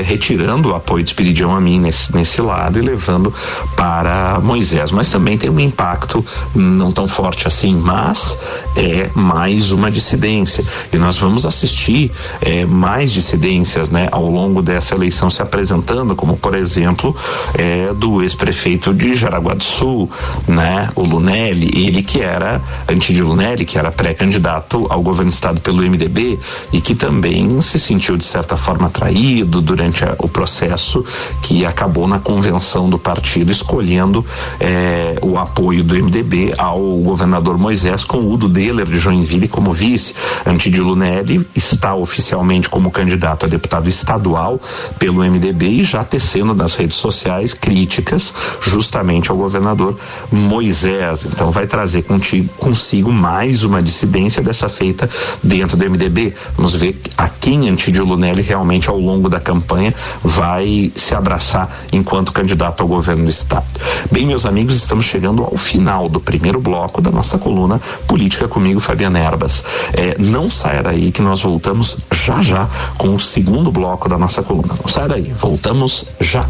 retirando 0.06 0.53
tirando 0.54 0.68
o 0.68 0.76
apoio 0.76 1.04
de 1.04 1.10
Espiridião 1.10 1.56
a 1.56 1.60
mim 1.60 1.80
nesse, 1.80 2.16
nesse 2.16 2.40
lado 2.42 2.78
e 2.78 2.82
levando 2.82 3.34
para 3.76 4.40
Moisés. 4.40 4.92
Mas 4.92 5.10
também 5.10 5.38
tem 5.38 5.50
um 5.50 5.60
impacto 5.60 6.24
não 6.54 6.92
tão 6.92 7.08
forte 7.08 7.48
assim, 7.48 7.76
mas 7.76 8.38
é 8.76 9.10
mais 9.16 9.72
uma 9.72 9.90
dissidência. 9.90 10.64
E 10.92 10.98
nós 10.98 11.18
vamos 11.18 11.46
assistir 11.46 12.12
é, 12.42 12.66
mais 12.66 13.12
dissidências 13.12 13.90
né, 13.90 14.08
ao 14.12 14.30
longo 14.30 14.62
dessa 14.62 14.94
eleição 14.94 15.30
se 15.30 15.42
apresentando, 15.42 16.16
como 16.16 16.38
por 16.38 16.54
exemplo 16.54 17.16
é, 17.56 17.92
do 17.94 18.22
ex-prefeito 18.22 18.94
de 18.94 19.16
Jaraguá 19.16 19.56
do 19.56 19.64
Sul, 19.64 20.10
né, 20.48 20.90
o 20.96 21.02
Lunelli, 21.02 21.72
ele 21.86 22.04
que 22.04 22.22
era, 22.22 22.62
antes 22.88 23.16
de 23.16 23.24
Lunelli, 23.24 23.66
que 23.66 23.78
era 23.78 23.92
pré-candidato 23.92 24.86
ao 24.90 25.02
governo 25.02 25.32
do 25.32 25.34
estado 25.34 25.60
pelo 25.62 25.82
MDB 25.82 26.40
e 26.72 26.80
que 26.80 26.94
também 26.94 27.60
se 27.62 27.80
sentiu 27.80 28.18
de 28.18 28.26
certa 28.26 28.56
forma 28.56 28.90
traído 28.90 29.62
durante 29.62 30.04
a, 30.06 30.16
o 30.20 30.28
processo 30.28 30.43
processo 30.44 31.06
que 31.42 31.66
acabou 31.66 32.06
na 32.06 32.20
convenção 32.20 32.90
do 32.90 33.00
partido 33.00 33.50
escolhendo 33.50 34.26
eh, 34.60 35.18
o 35.22 35.38
apoio 35.38 35.86
do 35.86 35.96
MDB 35.96 36.54
ao 36.58 36.82
governador 36.98 37.58
Moisés 37.58 38.04
com 38.04 38.18
Udo 38.18 38.50
Deller 38.50 38.86
de 38.86 39.00
Joinville 39.00 39.48
como 39.48 39.72
vice. 39.72 40.14
Antídio 40.46 40.84
Lunelli 40.84 41.48
está 41.56 41.96
oficialmente 41.96 42.68
como 42.68 42.92
candidato 42.92 43.46
a 43.46 43.50
deputado 43.50 43.88
estadual 43.88 44.60
pelo 45.00 45.24
MDB 45.24 45.66
e 45.66 45.84
já 45.86 46.04
tecendo 46.04 46.54
nas 46.54 46.76
redes 46.76 46.98
sociais 46.98 47.54
críticas 47.54 48.34
justamente 48.60 49.32
ao 49.32 49.38
governador 49.38 49.98
Moisés. 50.30 51.24
Então 51.24 51.52
vai 51.52 51.68
trazer 51.68 52.02
contigo, 52.02 52.50
consigo 52.58 53.14
mais 53.14 53.64
uma 53.64 53.82
dissidência 53.82 54.44
dessa 54.44 54.68
feita 54.68 55.10
dentro 55.42 55.78
do 55.78 55.90
MDB. 55.90 56.34
Vamos 56.58 56.76
ver 56.76 57.00
a 57.18 57.30
quem 57.30 57.70
Antídio 57.70 58.04
Lunelli 58.04 58.42
realmente 58.42 58.90
ao 58.90 59.00
longo 59.00 59.30
da 59.30 59.40
campanha 59.40 59.94
vai 60.36 60.92
se 60.96 61.14
abraçar 61.14 61.70
enquanto 61.92 62.32
candidato 62.32 62.82
ao 62.82 62.88
governo 62.88 63.26
do 63.26 63.32
estado. 63.32 63.66
Bem, 64.12 64.26
meus 64.26 64.46
amigos, 64.46 64.76
estamos 64.76 65.06
chegando 65.06 65.44
ao 65.44 65.58
final 65.58 66.10
do 66.10 66.20
primeiro 66.20 66.60
bloco 66.60 67.02
da 67.02 67.12
nossa 67.12 67.38
coluna 67.38 67.80
Política 68.08 68.48
comigo, 68.48 68.80
Fabiana 68.80 69.20
Erbas. 69.20 69.64
É, 69.94 70.16
não 70.20 70.50
saia 70.50 70.82
daí 70.82 71.12
que 71.12 71.22
nós 71.22 71.42
voltamos 71.42 72.00
já 72.12 72.42
já 72.42 72.68
com 72.98 73.16
o 73.16 73.20
segundo 73.20 73.72
bloco 73.72 74.10
da 74.10 74.18
nossa 74.18 74.42
coluna. 74.42 74.76
Não 74.80 74.88
saia 74.88 75.08
daí, 75.08 75.34
voltamos 75.40 76.06
já. 76.20 76.48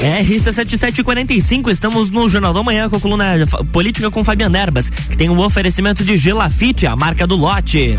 RC7745, 0.00 1.70
estamos 1.70 2.10
no 2.10 2.28
Jornal 2.28 2.54
da 2.54 2.62
Manhã 2.62 2.88
com 2.88 2.96
a 2.96 3.00
coluna 3.00 3.24
Política 3.72 4.10
com 4.10 4.24
Fabiana 4.24 4.58
Erbas, 4.58 4.88
que 4.88 5.16
tem 5.16 5.28
um 5.28 5.38
oferecimento 5.38 6.02
de 6.02 6.16
Gelafite, 6.16 6.86
a 6.86 6.96
marca 6.96 7.26
do 7.26 7.36
lote. 7.36 7.98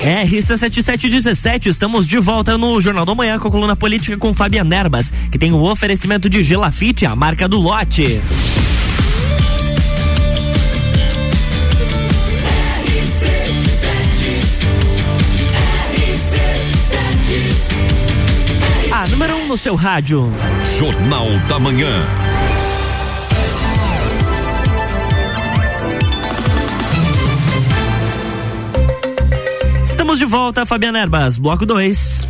RC7717, 0.00 1.66
estamos 1.66 2.08
de 2.08 2.18
volta 2.18 2.56
no 2.56 2.80
Jornal 2.80 3.04
da 3.04 3.14
Manhã 3.14 3.38
com 3.38 3.48
a 3.48 3.50
coluna 3.50 3.76
política 3.76 4.16
com 4.16 4.34
Fabiana 4.34 4.70
Nerbas, 4.70 5.12
que 5.30 5.38
tem 5.38 5.52
o 5.52 5.62
oferecimento 5.62 6.30
de 6.30 6.42
Gelafite, 6.42 7.04
a 7.04 7.14
marca 7.14 7.46
do 7.46 7.58
lote. 7.58 8.20
número 19.10 19.36
1 19.36 19.42
um 19.42 19.46
no 19.48 19.56
seu 19.56 19.74
rádio. 19.74 20.32
Jornal 20.78 21.28
da 21.48 21.58
Manhã. 21.58 22.29
De 30.20 30.26
volta, 30.26 30.66
Fabiana 30.66 31.00
Erbas, 31.00 31.38
bloco 31.38 31.64
2. 31.64 32.20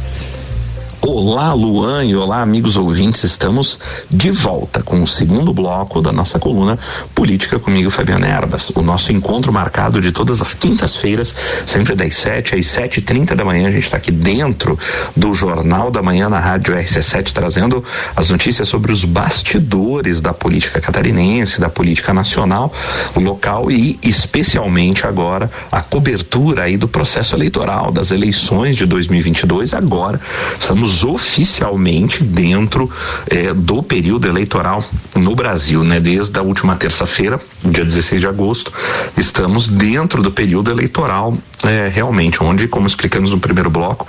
Olá, 1.03 1.55
Luan 1.55 2.05
e 2.05 2.15
olá, 2.15 2.43
amigos 2.43 2.77
ouvintes. 2.77 3.25
Estamos 3.25 3.79
de 4.11 4.31
volta 4.31 4.83
com 4.83 5.03
o 5.03 5.07
segundo 5.07 5.51
bloco 5.51 6.03
da 6.03 6.13
nossa 6.13 6.39
coluna 6.39 6.79
Política 7.15 7.59
comigo, 7.59 7.91
Fabiana 7.91 8.29
Erbas. 8.29 8.69
O 8.77 8.83
nosso 8.83 9.11
encontro 9.11 9.51
marcado 9.51 9.99
de 9.99 10.13
todas 10.13 10.43
as 10.43 10.53
quintas-feiras, 10.53 11.35
sempre 11.67 11.95
das 11.95 12.15
7 12.17 12.55
às 12.55 12.67
7 12.67 12.99
e 12.99 13.03
30 13.03 13.35
da 13.35 13.47
manhã. 13.47 13.69
A 13.69 13.71
gente 13.71 13.85
está 13.85 13.97
aqui 13.97 14.13
dentro 14.13 14.79
do 15.17 15.33
Jornal 15.33 15.91
da 15.91 16.03
Manhã 16.03 16.29
na 16.29 16.39
Rádio 16.39 16.75
RC7, 16.75 17.33
trazendo 17.33 17.83
as 18.15 18.29
notícias 18.29 18.69
sobre 18.69 18.93
os 18.93 19.03
bastidores 19.03 20.21
da 20.21 20.35
política 20.35 20.83
catarinense, 20.83 21.63
da 21.63 21.71
política 21.71 22.13
nacional, 22.13 22.71
local 23.17 23.71
e 23.71 23.99
especialmente 24.03 25.07
agora 25.07 25.51
a 25.73 25.81
cobertura 25.81 26.65
aí 26.65 26.77
do 26.77 26.87
processo 26.87 27.35
eleitoral, 27.35 27.91
das 27.91 28.11
eleições 28.11 28.77
de 28.77 28.85
2022. 28.85 29.73
Agora 29.73 30.21
estamos 30.61 30.90
oficialmente 31.05 32.23
dentro 32.23 32.91
eh, 33.29 33.53
do 33.55 33.83
período 33.83 34.29
eleitoral 34.29 34.85
no 35.15 35.35
Brasil, 35.35 35.85
né? 35.85 36.01
Desde 36.01 36.39
a 36.39 36.43
última 36.43 36.77
terça-feira, 36.77 37.41
dia 37.65 37.85
16 37.85 38.21
de 38.21 38.27
agosto, 38.27 38.73
estamos 39.17 39.69
dentro 39.69 40.23
do 40.23 40.31
período 40.31 40.71
eleitoral 40.71 41.37
eh, 41.63 41.91
realmente, 41.93 42.43
onde, 42.43 42.67
como 42.67 42.87
explicamos 42.87 43.33
no 43.33 43.39
primeiro 43.39 43.71
bloco, 43.71 44.07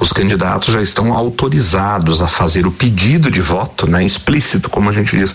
os 0.00 0.12
candidatos 0.12 0.72
já 0.72 0.82
estão 0.82 1.12
autorizados 1.12 2.20
a 2.20 2.26
fazer 2.26 2.66
o 2.66 2.72
pedido 2.72 3.30
de 3.30 3.40
voto, 3.40 3.88
né? 3.88 4.04
Explícito, 4.04 4.70
como 4.70 4.90
a 4.90 4.92
gente 4.92 5.16
diz, 5.16 5.34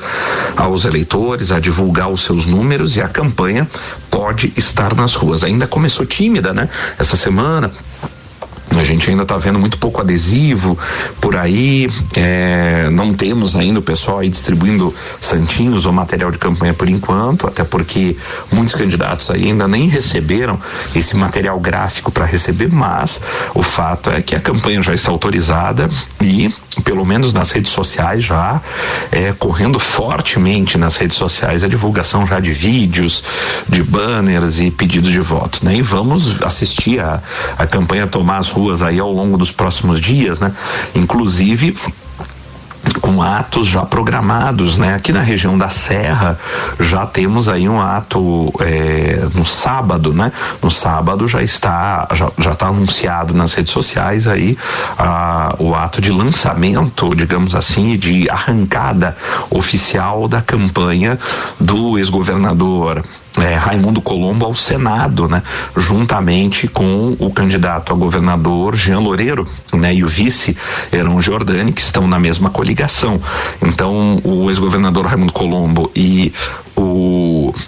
aos 0.56 0.86
eleitores, 0.86 1.52
a 1.52 1.60
divulgar 1.60 2.10
os 2.10 2.22
seus 2.22 2.46
números 2.46 2.96
e 2.96 3.02
a 3.02 3.08
campanha 3.08 3.70
pode 4.10 4.54
estar 4.58 4.96
nas 4.96 5.14
ruas. 5.16 5.44
Ainda 5.44 5.68
começou 5.68 6.06
tímida, 6.06 6.54
né? 6.54 6.70
Essa 6.98 7.16
semana 7.16 7.72
a 8.78 8.84
gente 8.84 9.10
ainda 9.10 9.24
está 9.24 9.38
vendo 9.38 9.58
muito 9.58 9.78
pouco 9.78 10.02
adesivo 10.02 10.78
por 11.20 11.36
aí, 11.36 11.90
é, 12.16 12.90
não 12.90 13.14
temos 13.14 13.56
ainda 13.56 13.80
o 13.80 13.84
pessoal 13.84 14.20
aí 14.20 14.30
distribuindo 14.30 14.94
santinhos 15.20 15.86
ou 15.86 15.94
material 15.94 16.30
de 16.30 16.38
campanha 16.38 16.74
por 16.74 16.88
enquanto, 16.88 17.48
até 17.48 17.64
porque 17.64 18.16
muitos 18.52 18.76
candidatos 18.76 19.32
aí 19.32 19.46
ainda 19.46 19.68
nem 19.68 19.88
receberam 19.88 20.60
esse 20.94 21.16
material 21.16 21.60
gráfico 21.60 22.12
para 22.12 22.26
receber, 22.26 22.70
mas 22.70 23.22
o 23.56 23.64
fato 23.64 24.10
é 24.10 24.22
que 24.22 24.36
a 24.36 24.40
campanha 24.40 24.84
já 24.84 24.94
está 24.94 25.12
autorizada 25.12 25.90
e, 26.22 26.54
pelo 26.84 27.06
menos 27.06 27.34
nas 27.34 27.52
redes 27.52 27.72
sociais, 27.72 28.24
já 28.24 28.62
é, 29.12 29.34
correndo 29.34 29.80
fortemente 29.80 30.78
nas 30.78 30.96
redes 30.96 31.18
sociais 31.18 31.64
a 31.64 31.68
divulgação 31.68 32.26
já 32.26 32.40
de 32.40 32.52
vídeos, 32.52 33.24
de 33.68 33.82
banners 33.82 34.60
e 34.60 34.72
pedidos 34.72 35.12
de 35.12 35.20
voto, 35.20 35.64
né? 35.64 35.76
E 35.76 35.82
vamos 35.82 36.42
assistir 36.42 37.00
a, 37.00 37.22
a 37.58 37.66
campanha 37.66 38.08
tomar 38.08 38.38
as 38.38 38.50
ruas 38.50 38.82
aí 38.82 39.00
ao 39.00 39.12
longo 39.12 39.38
dos 39.38 39.52
próximos 39.52 40.00
dias, 40.00 40.40
né? 40.40 40.54
Inclusive 40.96 41.76
com 43.10 43.24
atos 43.24 43.66
já 43.66 43.82
programados, 43.82 44.78
né? 44.78 44.94
Aqui 44.94 45.12
na 45.12 45.22
região 45.22 45.58
da 45.58 45.68
Serra 45.68 46.38
já 46.80 47.08
temos 47.08 47.50
aí 47.50 47.68
um 47.68 47.82
ato 47.82 48.54
é, 48.60 49.28
no 49.34 49.44
sábado, 49.44 50.14
né? 50.14 50.32
No 50.62 50.70
sábado 50.70 51.28
já 51.28 51.42
está 51.42 52.08
já, 52.14 52.32
já 52.38 52.52
está 52.52 52.68
anunciado 52.68 53.34
nas 53.34 53.54
redes 53.56 53.74
sociais 53.74 54.28
aí 54.28 54.56
ah, 54.96 55.56
o 55.58 55.74
ato 55.74 56.00
de 56.00 56.12
lançamento, 56.12 57.16
digamos 57.16 57.56
assim, 57.56 57.98
de 57.98 58.30
arrancada 58.30 59.18
oficial 59.50 60.28
da 60.28 60.42
campanha 60.44 61.18
do 61.60 61.98
ex-governador 61.98 63.04
é, 63.38 63.56
Raimundo 63.56 64.02
Colombo 64.02 64.46
ao 64.46 64.56
Senado, 64.56 65.28
né, 65.28 65.44
juntamente 65.76 66.68
com 66.68 67.16
o 67.20 67.32
candidato 67.32 67.94
a 67.94 67.96
governador 67.96 68.76
Jean 68.76 69.00
Loureiro, 69.00 69.48
né, 69.74 69.94
e 69.94 70.04
o 70.04 70.08
vice 70.08 70.58
Heron 70.92 71.22
Giordani, 71.22 71.72
que 71.72 71.82
estão 71.82 72.08
na 72.08 72.20
mesma 72.20 72.50
coligação. 72.50 72.99
Então, 73.62 74.22
o 74.24 74.50
ex-governador 74.50 75.06
Raimundo 75.06 75.34
Colombo 75.34 75.92
e 75.96 76.34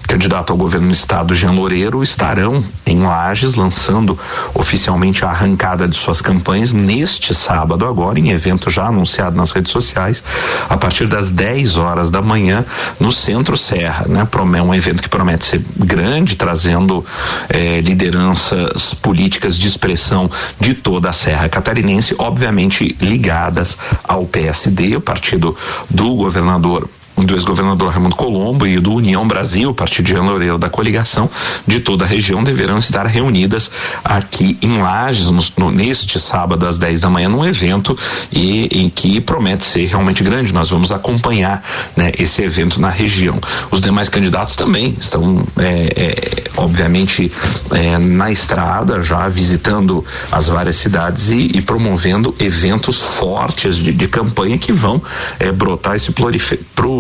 candidato 0.08 0.52
ao 0.52 0.58
governo 0.58 0.88
do 0.88 0.94
estado, 0.94 1.36
Jean 1.36 1.52
Loureiro, 1.52 2.04
estarão 2.04 2.64
em 2.86 3.00
Lages 3.00 3.56
lançando 3.56 4.18
oficialmente 4.54 5.24
a 5.24 5.30
arrancada 5.30 5.88
de 5.88 5.96
suas 5.96 6.22
campanhas 6.22 6.74
neste 6.74 7.34
sábado 7.34 7.86
agora, 7.86 8.20
em 8.20 8.30
evento 8.30 8.70
já 8.70 8.88
anunciado 8.88 9.36
nas 9.36 9.52
redes 9.52 9.72
sociais, 9.72 10.24
a 10.70 10.78
partir 10.78 11.08
das 11.08 11.30
10 11.30 11.78
horas 11.78 12.12
da 12.12 12.22
manhã, 12.22 12.66
no 13.00 13.12
Centro 13.12 13.58
Serra, 13.58 14.06
né? 14.08 14.28
Um 14.62 14.74
evento 14.74 15.02
que 15.02 15.10
promete 15.10 15.46
ser 15.46 15.66
grande, 15.78 16.36
trazendo 16.36 17.06
eh, 17.50 17.80
lideranças 17.82 18.94
políticas 18.96 19.58
de 19.58 19.68
expressão 19.68 20.30
de 20.60 20.74
toda 20.74 21.10
a 21.10 21.14
Serra 21.14 21.48
Catarinense, 21.48 22.16
obviamente 22.18 22.96
ligadas 23.00 23.78
ao 24.04 24.26
PSD, 24.26 24.96
o 24.96 25.02
partido 25.02 25.56
do 25.90 26.16
governador 26.16 26.90
do 27.18 27.34
ex-governador 27.36 27.90
Raimundo 27.92 28.16
Colombo 28.16 28.66
e 28.66 28.80
do 28.80 28.94
União 28.94 29.28
Brasil, 29.28 29.74
partido 29.74 30.06
de 30.06 30.16
Loureiro 30.16 30.58
da 30.58 30.70
coligação, 30.70 31.30
de 31.66 31.80
toda 31.80 32.06
a 32.06 32.08
região 32.08 32.44
deverão 32.44 32.80
estar 32.80 33.06
reunidas 33.06 33.72
aqui 34.04 34.58
em 34.62 34.80
Lages 34.80 35.30
no, 35.30 35.44
no, 35.58 35.72
neste 35.72 36.20
sábado 36.20 36.68
às 36.68 36.78
10 36.78 37.02
da 37.02 37.10
manhã 37.10 37.30
num 37.30 37.46
evento 37.46 37.98
e 38.32 38.68
em 38.72 38.90
que 38.90 39.20
promete 39.20 39.66
ser 39.66 39.86
realmente 39.88 40.24
grande. 40.24 40.54
Nós 40.54 40.70
vamos 40.70 40.92
acompanhar 40.92 41.64
né, 41.96 42.12
esse 42.18 42.42
evento 42.42 42.80
na 42.80 42.90
região. 42.90 43.40
Os 43.70 43.82
demais 43.82 44.10
candidatos 44.10 44.56
também 44.56 44.96
estão, 45.00 45.46
é, 45.58 45.94
é, 45.96 46.44
obviamente, 46.58 47.32
é, 47.72 47.98
na 47.98 48.32
estrada 48.32 49.02
já 49.04 49.28
visitando 49.30 50.04
as 50.32 50.48
várias 50.48 50.76
cidades 50.76 51.30
e, 51.30 51.52
e 51.56 51.62
promovendo 51.62 52.36
eventos 52.40 53.02
fortes 53.02 53.76
de, 53.76 53.92
de, 53.92 54.08
campanha 54.08 54.58
que 54.58 54.74
vão 54.74 55.02
é, 55.40 55.52
brotar 55.52 55.96
esse 55.96 56.12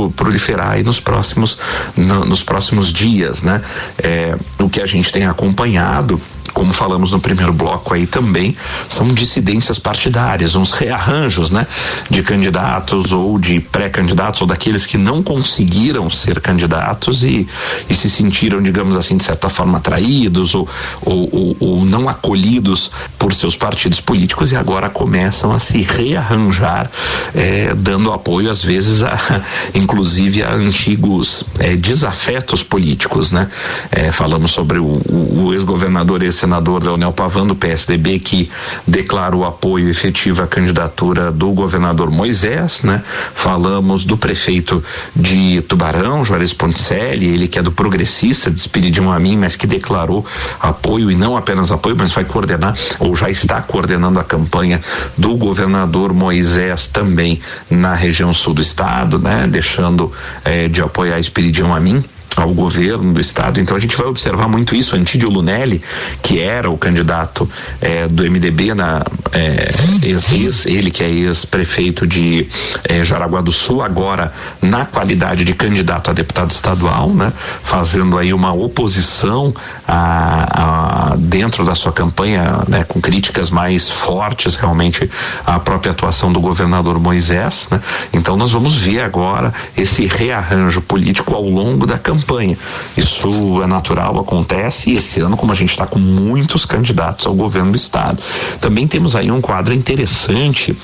pro, 0.09 0.11
proliferar 0.11 0.71
aí 0.71 0.83
nos 0.83 0.99
próximos, 0.99 1.57
no, 1.95 2.25
nos 2.25 2.43
próximos 2.43 2.91
dias, 2.91 3.43
né? 3.43 3.61
É, 3.97 4.35
o 4.59 4.69
que 4.69 4.81
a 4.81 4.85
gente 4.85 5.11
tem 5.11 5.25
acompanhado 5.25 6.19
como 6.53 6.73
falamos 6.73 7.11
no 7.11 7.19
primeiro 7.19 7.53
bloco 7.53 7.93
aí 7.93 8.05
também, 8.05 8.55
são 8.89 9.07
dissidências 9.07 9.79
partidárias, 9.79 10.55
uns 10.55 10.71
rearranjos, 10.71 11.51
né, 11.51 11.65
de 12.09 12.21
candidatos 12.23 13.11
ou 13.11 13.39
de 13.39 13.59
pré-candidatos 13.59 14.41
ou 14.41 14.47
daqueles 14.47 14.85
que 14.85 14.97
não 14.97 15.23
conseguiram 15.23 16.09
ser 16.09 16.39
candidatos 16.41 17.23
e, 17.23 17.47
e 17.89 17.95
se 17.95 18.09
sentiram, 18.09 18.61
digamos 18.61 18.95
assim, 18.95 19.17
de 19.17 19.23
certa 19.23 19.49
forma 19.49 19.77
atraídos 19.77 20.53
ou, 20.53 20.67
ou, 21.01 21.29
ou, 21.31 21.57
ou 21.59 21.85
não 21.85 22.09
acolhidos 22.09 22.91
por 23.17 23.33
seus 23.33 23.55
partidos 23.55 24.01
políticos 24.01 24.51
e 24.51 24.55
agora 24.55 24.89
começam 24.89 25.53
a 25.53 25.59
se 25.59 25.81
rearranjar, 25.81 26.89
eh, 27.33 27.73
dando 27.75 28.11
apoio 28.11 28.49
às 28.49 28.63
vezes 28.63 29.03
a, 29.03 29.43
inclusive 29.73 30.43
a 30.43 30.53
antigos 30.53 31.43
eh, 31.59 31.75
desafetos 31.75 32.63
políticos, 32.63 33.31
né? 33.31 33.49
Eh, 33.91 34.11
falamos 34.11 34.51
sobre 34.51 34.79
o, 34.79 35.01
o, 35.09 35.45
o 35.45 35.53
ex-governador 35.53 36.23
ex 36.23 36.40
senador 36.41 36.83
Leonel 36.83 37.11
Pavan 37.11 37.45
do 37.45 37.55
PSDB 37.55 38.17
que 38.19 38.49
declarou 38.87 39.45
apoio 39.45 39.89
efetivo 39.89 40.41
à 40.41 40.47
candidatura 40.47 41.31
do 41.31 41.51
governador 41.51 42.09
Moisés, 42.09 42.81
né? 42.81 43.03
Falamos 43.35 44.05
do 44.05 44.17
prefeito 44.17 44.83
de 45.15 45.61
Tubarão, 45.61 46.25
Juarez 46.25 46.51
Ponticelli, 46.51 47.27
ele 47.27 47.47
que 47.47 47.59
é 47.59 47.61
do 47.61 47.71
progressista 47.71 48.49
de 48.49 48.59
Espiridion 48.59 49.11
Amin, 49.11 49.37
mas 49.37 49.55
que 49.55 49.67
declarou 49.67 50.25
apoio 50.59 51.11
e 51.11 51.15
não 51.15 51.37
apenas 51.37 51.71
apoio, 51.71 51.95
mas 51.95 52.11
vai 52.11 52.25
coordenar 52.25 52.75
ou 52.99 53.15
já 53.15 53.29
está 53.29 53.61
coordenando 53.61 54.19
a 54.19 54.23
campanha 54.23 54.81
do 55.15 55.35
governador 55.35 56.11
Moisés 56.11 56.87
também 56.87 57.39
na 57.69 57.93
região 57.93 58.33
sul 58.33 58.55
do 58.55 58.61
estado, 58.61 59.19
né? 59.19 59.47
Deixando 59.47 60.11
eh, 60.43 60.67
de 60.67 60.81
apoiar 60.81 61.19
Espiridion 61.19 61.71
Amin 61.71 62.03
ao 62.35 62.53
governo 62.53 63.13
do 63.13 63.21
estado. 63.21 63.59
Então 63.59 63.75
a 63.75 63.79
gente 63.79 63.97
vai 63.97 64.07
observar 64.07 64.47
muito 64.47 64.75
isso. 64.75 64.95
Antídio 64.95 65.29
Lunelli, 65.29 65.81
que 66.21 66.39
era 66.39 66.69
o 66.69 66.77
candidato 66.77 67.49
eh, 67.81 68.07
do 68.07 68.23
MDB 68.23 68.73
na 68.73 69.03
eh, 69.31 69.69
ex, 70.03 70.31
ex, 70.31 70.65
ele 70.65 70.91
que 70.91 71.03
é 71.03 71.09
ex-prefeito 71.09 72.07
de 72.07 72.47
eh, 72.87 73.03
Jaraguá 73.03 73.41
do 73.41 73.51
Sul, 73.51 73.81
agora 73.81 74.33
na 74.61 74.85
qualidade 74.85 75.43
de 75.43 75.53
candidato 75.53 76.09
a 76.09 76.13
deputado 76.13 76.51
estadual, 76.51 77.09
né, 77.09 77.33
fazendo 77.63 78.17
aí 78.17 78.33
uma 78.33 78.53
oposição 78.53 79.53
a, 79.87 81.11
a 81.11 81.15
dentro 81.17 81.65
da 81.65 81.75
sua 81.75 81.91
campanha, 81.91 82.63
né, 82.67 82.83
com 82.83 83.01
críticas 83.01 83.49
mais 83.49 83.89
fortes 83.89 84.55
realmente 84.55 85.09
à 85.45 85.59
própria 85.59 85.91
atuação 85.91 86.31
do 86.31 86.39
governador 86.39 86.99
Moisés, 86.99 87.67
né? 87.69 87.81
Então 88.13 88.37
nós 88.37 88.51
vamos 88.51 88.75
ver 88.75 89.01
agora 89.01 89.53
esse 89.75 90.05
rearranjo 90.05 90.81
político 90.81 91.33
ao 91.33 91.43
longo 91.43 91.85
da 91.85 91.97
campanha 91.97 92.20
campanha. 92.21 92.57
Isso 92.95 93.61
é 93.61 93.67
natural, 93.67 94.19
acontece, 94.19 94.91
e 94.91 94.95
esse 94.95 95.19
ano, 95.19 95.35
como 95.35 95.51
a 95.51 95.55
gente 95.55 95.71
está 95.71 95.85
com 95.85 95.99
muitos 95.99 96.65
candidatos 96.65 97.25
ao 97.25 97.33
governo 97.33 97.71
do 97.71 97.77
estado, 97.77 98.21
também 98.59 98.87
temos 98.87 99.15
aí 99.15 99.31
um 99.31 99.41
quadro 99.41 99.73
interessante 99.73 100.77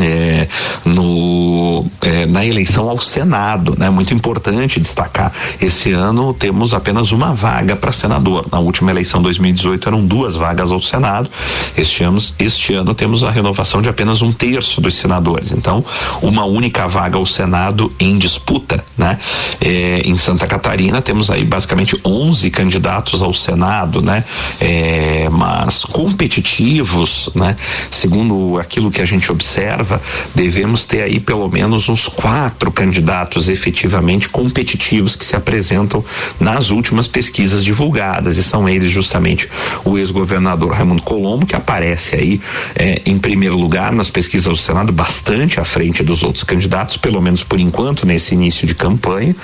é, 0.00 0.48
no, 0.84 1.86
é, 2.00 2.26
na 2.26 2.44
eleição 2.44 2.88
ao 2.88 2.98
Senado. 2.98 3.74
É 3.76 3.80
né? 3.80 3.90
muito 3.90 4.14
importante 4.14 4.80
destacar. 4.80 5.32
Esse 5.60 5.92
ano 5.92 6.34
temos 6.34 6.74
apenas 6.74 7.12
uma 7.12 7.32
vaga 7.34 7.74
para 7.76 7.92
senador. 7.92 8.46
Na 8.50 8.58
última 8.58 8.90
eleição 8.90 9.22
2018 9.22 9.88
eram 9.88 10.06
duas 10.06 10.36
vagas 10.36 10.70
ao 10.70 10.80
Senado. 10.80 11.30
Este 11.76 12.04
ano, 12.04 12.18
este 12.38 12.74
ano 12.74 12.94
temos 12.94 13.24
a 13.24 13.30
renovação 13.30 13.80
de 13.82 13.88
apenas 13.88 14.22
um 14.22 14.32
terço 14.32 14.80
dos 14.80 14.94
senadores. 14.94 15.52
Então, 15.52 15.84
uma 16.22 16.44
única 16.44 16.86
vaga 16.86 17.16
ao 17.16 17.26
Senado 17.26 17.92
em 17.98 18.18
disputa. 18.18 18.84
Né? 18.96 19.18
É, 19.60 20.02
em 20.04 20.16
Santa 20.18 20.46
Catarina 20.46 21.00
temos 21.00 21.30
aí 21.30 21.44
basicamente 21.44 21.98
11 22.04 22.50
candidatos 22.50 23.22
ao 23.22 23.32
Senado, 23.32 24.02
né? 24.02 24.24
É, 24.60 25.28
mas 25.30 25.84
competitivos, 25.84 27.30
né? 27.34 27.56
Segundo 27.90 28.58
aquilo 28.58 28.90
que 28.90 29.00
a 29.00 29.06
gente 29.06 29.30
observa 29.30 29.69
observa, 29.70 30.02
devemos 30.34 30.84
ter 30.84 31.02
aí 31.02 31.20
pelo 31.20 31.48
menos 31.48 31.88
uns 31.88 32.08
quatro 32.08 32.70
candidatos 32.70 33.48
efetivamente 33.48 34.28
competitivos 34.28 35.16
que 35.16 35.24
se 35.24 35.36
apresentam 35.36 36.04
nas 36.38 36.70
últimas 36.70 37.06
pesquisas 37.06 37.64
divulgadas, 37.64 38.36
e 38.36 38.42
são 38.42 38.68
eles 38.68 38.90
justamente 38.90 39.48
o 39.84 39.96
ex-governador 39.98 40.72
Raimundo 40.72 41.02
Colombo, 41.02 41.46
que 41.46 41.54
aparece 41.54 42.16
aí 42.16 42.40
eh, 42.74 43.02
em 43.06 43.18
primeiro 43.18 43.56
lugar 43.56 43.92
nas 43.92 44.10
pesquisas 44.10 44.48
do 44.48 44.56
Senado, 44.56 44.92
bastante 44.92 45.60
à 45.60 45.64
frente 45.64 46.02
dos 46.02 46.22
outros 46.22 46.44
candidatos, 46.44 46.96
pelo 46.96 47.20
menos 47.20 47.42
por 47.44 47.60
enquanto, 47.60 48.06
nesse 48.06 48.34
início 48.34 48.66
de 48.66 48.74
campanha, 48.74 49.34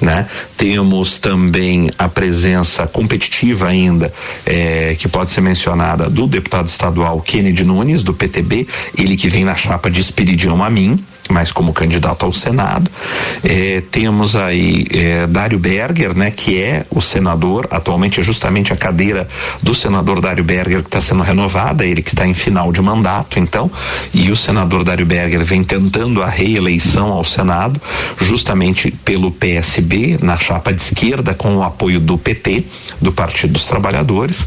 né? 0.00 0.26
Temos 0.56 1.18
também 1.18 1.90
a 1.98 2.08
presença 2.08 2.86
competitiva 2.86 3.68
ainda, 3.68 4.12
eh, 4.46 4.96
que 4.98 5.08
pode 5.08 5.32
ser 5.32 5.40
mencionada, 5.40 6.08
do 6.08 6.26
deputado 6.26 6.66
estadual 6.66 7.20
Kennedy 7.20 7.64
Nunes, 7.64 8.02
do 8.02 8.14
PTB, 8.14 8.66
ele 8.96 9.16
que 9.16 9.28
vem 9.28 9.44
na 9.44 9.54
chapa 9.54 9.73
chapa 9.74 9.90
de 9.90 10.36
a 10.62 10.70
mim, 10.70 10.96
mas 11.30 11.50
como 11.50 11.72
candidato 11.72 12.26
ao 12.26 12.32
Senado. 12.32 12.90
É, 13.42 13.82
temos 13.90 14.36
aí 14.36 14.86
é, 14.90 15.26
Dário 15.26 15.58
Berger, 15.58 16.14
né, 16.14 16.30
que 16.30 16.60
é 16.60 16.84
o 16.90 17.00
senador, 17.00 17.66
atualmente 17.70 18.20
é 18.20 18.22
justamente 18.22 18.72
a 18.72 18.76
cadeira 18.76 19.28
do 19.62 19.74
senador 19.74 20.20
Dário 20.20 20.44
Berger 20.44 20.82
que 20.82 20.88
está 20.88 21.00
sendo 21.00 21.22
renovada, 21.22 21.84
ele 21.84 22.02
que 22.02 22.10
está 22.10 22.26
em 22.26 22.34
final 22.34 22.70
de 22.72 22.82
mandato, 22.82 23.38
então, 23.38 23.70
e 24.12 24.30
o 24.30 24.36
senador 24.36 24.84
Dário 24.84 25.06
Berger 25.06 25.44
vem 25.44 25.64
tentando 25.64 26.22
a 26.22 26.28
reeleição 26.28 27.12
ao 27.12 27.24
Senado, 27.24 27.80
justamente 28.20 28.90
pelo 28.90 29.30
PSB, 29.30 30.18
na 30.20 30.38
chapa 30.38 30.72
de 30.72 30.82
esquerda, 30.82 31.34
com 31.34 31.56
o 31.56 31.62
apoio 31.62 32.00
do 32.00 32.18
PT, 32.18 32.64
do 33.00 33.12
Partido 33.12 33.54
dos 33.54 33.66
Trabalhadores, 33.66 34.46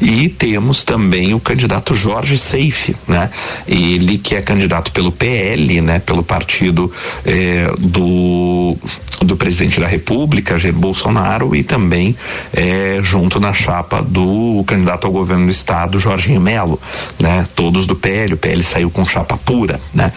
e 0.00 0.28
temos 0.28 0.84
também 0.84 1.32
o 1.34 1.40
candidato 1.40 1.94
Jorge 1.94 2.36
Seife, 2.36 2.94
né, 3.08 3.30
ele 3.66 4.18
que 4.18 4.34
é 4.34 4.42
candidato 4.42 4.92
pelo 4.92 5.10
PL, 5.10 5.80
né, 5.80 5.98
pelo 6.10 6.24
partido 6.24 6.90
eh, 7.24 7.72
do, 7.78 8.76
do 9.22 9.36
presidente 9.36 9.78
da 9.78 9.86
República, 9.86 10.58
Jair 10.58 10.74
Bolsonaro, 10.74 11.54
e 11.54 11.62
também 11.62 12.16
eh, 12.52 12.98
junto 13.00 13.38
na 13.38 13.52
chapa 13.52 14.02
do 14.02 14.64
candidato 14.66 15.06
ao 15.06 15.12
governo 15.12 15.44
do 15.44 15.52
estado, 15.52 16.00
Jorginho 16.00 16.40
Melo, 16.40 16.80
né? 17.16 17.46
Todos 17.54 17.86
do 17.86 17.94
PL, 17.94 18.34
o 18.34 18.36
PL 18.36 18.64
saiu 18.64 18.90
com 18.90 19.06
chapa 19.06 19.36
pura, 19.36 19.80
né? 19.94 20.12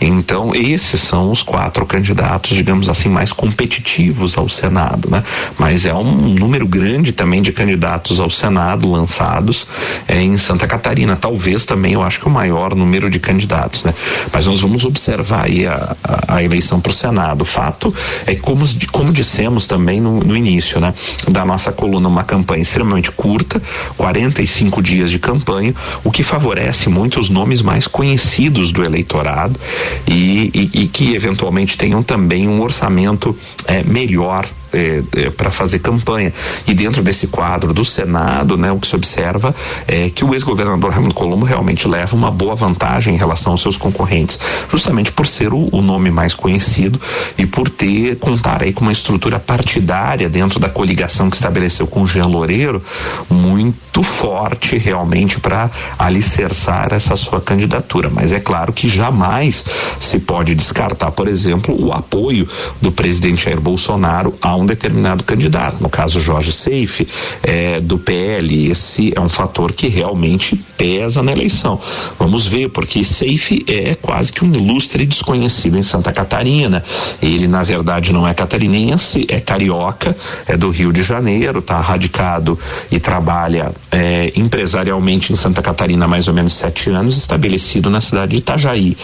Então, 0.00 0.54
esses 0.54 1.02
são 1.02 1.30
os 1.30 1.42
quatro 1.42 1.84
candidatos, 1.84 2.56
digamos 2.56 2.88
assim, 2.88 3.10
mais 3.10 3.30
competitivos 3.30 4.38
ao 4.38 4.48
Senado, 4.48 5.10
né? 5.10 5.22
Mas 5.58 5.84
é 5.84 5.92
um 5.92 6.10
número 6.10 6.66
grande 6.66 7.12
também 7.12 7.42
de 7.42 7.52
candidatos 7.52 8.18
ao 8.18 8.30
Senado 8.30 8.90
lançados 8.90 9.68
eh, 10.08 10.22
em 10.22 10.38
Santa 10.38 10.66
Catarina, 10.66 11.16
talvez 11.16 11.66
também 11.66 11.92
eu 11.92 12.02
acho 12.02 12.18
que 12.18 12.26
o 12.26 12.30
maior 12.30 12.74
número 12.74 13.10
de 13.10 13.18
candidatos, 13.18 13.84
né? 13.84 13.92
Mas 14.32 14.46
nós 14.46 14.62
vamos 14.62 14.86
observar 14.86 15.33
aí 15.42 15.66
a, 15.66 15.96
a, 16.02 16.36
a 16.36 16.42
eleição 16.42 16.80
para 16.80 16.90
o 16.90 16.94
Senado. 16.94 17.42
O 17.42 17.44
fato 17.44 17.94
é 18.26 18.34
como, 18.34 18.64
como 18.92 19.12
dissemos 19.12 19.66
também 19.66 20.00
no, 20.00 20.20
no 20.20 20.36
início, 20.36 20.80
né, 20.80 20.94
da 21.28 21.44
nossa 21.44 21.72
coluna, 21.72 22.08
uma 22.08 22.24
campanha 22.24 22.62
extremamente 22.62 23.10
curta, 23.10 23.62
45 23.96 24.82
dias 24.82 25.10
de 25.10 25.18
campanha, 25.18 25.74
o 26.02 26.10
que 26.10 26.22
favorece 26.22 26.88
muito 26.88 27.18
os 27.20 27.30
nomes 27.30 27.62
mais 27.62 27.86
conhecidos 27.86 28.72
do 28.72 28.84
eleitorado 28.84 29.58
e, 30.06 30.50
e, 30.54 30.82
e 30.82 30.86
que 30.88 31.14
eventualmente 31.14 31.76
tenham 31.76 32.02
também 32.02 32.48
um 32.48 32.60
orçamento 32.60 33.36
é, 33.66 33.82
melhor 33.82 34.46
é, 34.74 35.02
é, 35.16 35.30
para 35.30 35.50
fazer 35.50 35.78
campanha. 35.78 36.32
E 36.66 36.74
dentro 36.74 37.02
desse 37.02 37.26
quadro 37.26 37.72
do 37.72 37.84
Senado, 37.84 38.56
né, 38.56 38.70
o 38.72 38.78
que 38.78 38.86
se 38.86 38.96
observa 38.96 39.54
é 39.86 40.10
que 40.10 40.24
o 40.24 40.34
ex-governador 40.34 40.90
Raimundo 40.90 41.14
Colombo 41.14 41.46
realmente 41.46 41.86
leva 41.88 42.14
uma 42.14 42.30
boa 42.30 42.54
vantagem 42.54 43.14
em 43.14 43.18
relação 43.18 43.52
aos 43.52 43.62
seus 43.62 43.76
concorrentes, 43.76 44.38
justamente 44.70 45.12
por 45.12 45.26
ser 45.26 45.52
o, 45.52 45.68
o 45.72 45.80
nome 45.80 46.10
mais 46.10 46.34
conhecido 46.34 47.00
e 47.38 47.46
por 47.46 47.68
ter 47.68 48.16
contar 48.16 48.62
aí 48.62 48.72
com 48.72 48.82
uma 48.82 48.92
estrutura 48.92 49.38
partidária 49.38 50.28
dentro 50.28 50.58
da 50.58 50.68
coligação 50.68 51.30
que 51.30 51.36
estabeleceu 51.36 51.86
com 51.86 52.02
o 52.02 52.06
Jean 52.06 52.26
Loureiro 52.26 52.82
muito 53.30 54.02
forte 54.02 54.76
realmente 54.76 55.38
para 55.38 55.70
alicerçar 55.98 56.92
essa 56.92 57.16
sua 57.16 57.40
candidatura. 57.40 58.10
Mas 58.10 58.32
é 58.32 58.40
claro 58.40 58.72
que 58.72 58.88
jamais 58.88 59.64
se 60.00 60.18
pode 60.18 60.54
descartar, 60.54 61.10
por 61.12 61.28
exemplo, 61.28 61.74
o 61.78 61.92
apoio 61.92 62.48
do 62.80 62.90
presidente 62.90 63.44
Jair 63.44 63.60
Bolsonaro 63.60 64.34
a 64.40 64.56
um 64.56 64.63
um 64.64 64.66
determinado 64.66 65.22
candidato, 65.22 65.80
no 65.80 65.88
caso 65.88 66.18
Jorge 66.18 66.52
Seife, 66.52 67.06
é, 67.42 67.80
do 67.80 67.98
PL. 67.98 68.70
Esse 68.70 69.12
é 69.14 69.20
um 69.20 69.28
fator 69.28 69.72
que 69.72 69.86
realmente 69.88 70.56
pesa 70.76 71.22
na 71.22 71.32
eleição. 71.32 71.80
Vamos 72.18 72.46
ver, 72.46 72.68
porque 72.68 73.04
Seife 73.04 73.64
é 73.68 73.94
quase 73.94 74.32
que 74.32 74.44
um 74.44 74.52
ilustre 74.52 75.06
desconhecido 75.06 75.78
em 75.78 75.82
Santa 75.82 76.12
Catarina. 76.12 76.82
Ele, 77.22 77.46
na 77.46 77.62
verdade, 77.62 78.12
não 78.12 78.26
é 78.26 78.34
catarinense, 78.34 79.26
é 79.28 79.40
carioca, 79.40 80.16
é 80.46 80.56
do 80.56 80.70
Rio 80.70 80.92
de 80.92 81.02
Janeiro, 81.02 81.60
está 81.60 81.80
radicado 81.80 82.58
e 82.90 82.98
trabalha 82.98 83.72
é, 83.90 84.32
empresarialmente 84.36 85.32
em 85.32 85.36
Santa 85.36 85.62
Catarina 85.62 86.04
há 86.04 86.08
mais 86.08 86.28
ou 86.28 86.34
menos 86.34 86.54
sete 86.54 86.90
anos, 86.90 87.16
estabelecido 87.16 87.90
na 87.90 88.00
cidade 88.00 88.32
de 88.32 88.38
Itajaí. 88.38 88.96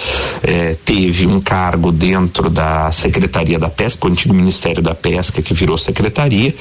É, 0.42 0.76
teve 0.84 1.26
um 1.26 1.40
cargo 1.40 1.92
dentro 1.92 2.50
da 2.50 2.90
Secretaria 2.92 3.58
da 3.58 3.68
Pesca, 3.68 4.06
o 4.06 4.10
antigo 4.10 4.34
Ministério 4.34 4.82
da 4.82 4.94
Pesca, 4.94 5.42
que 5.42 5.54
virou 5.54 5.76
secretaria, 5.78 6.54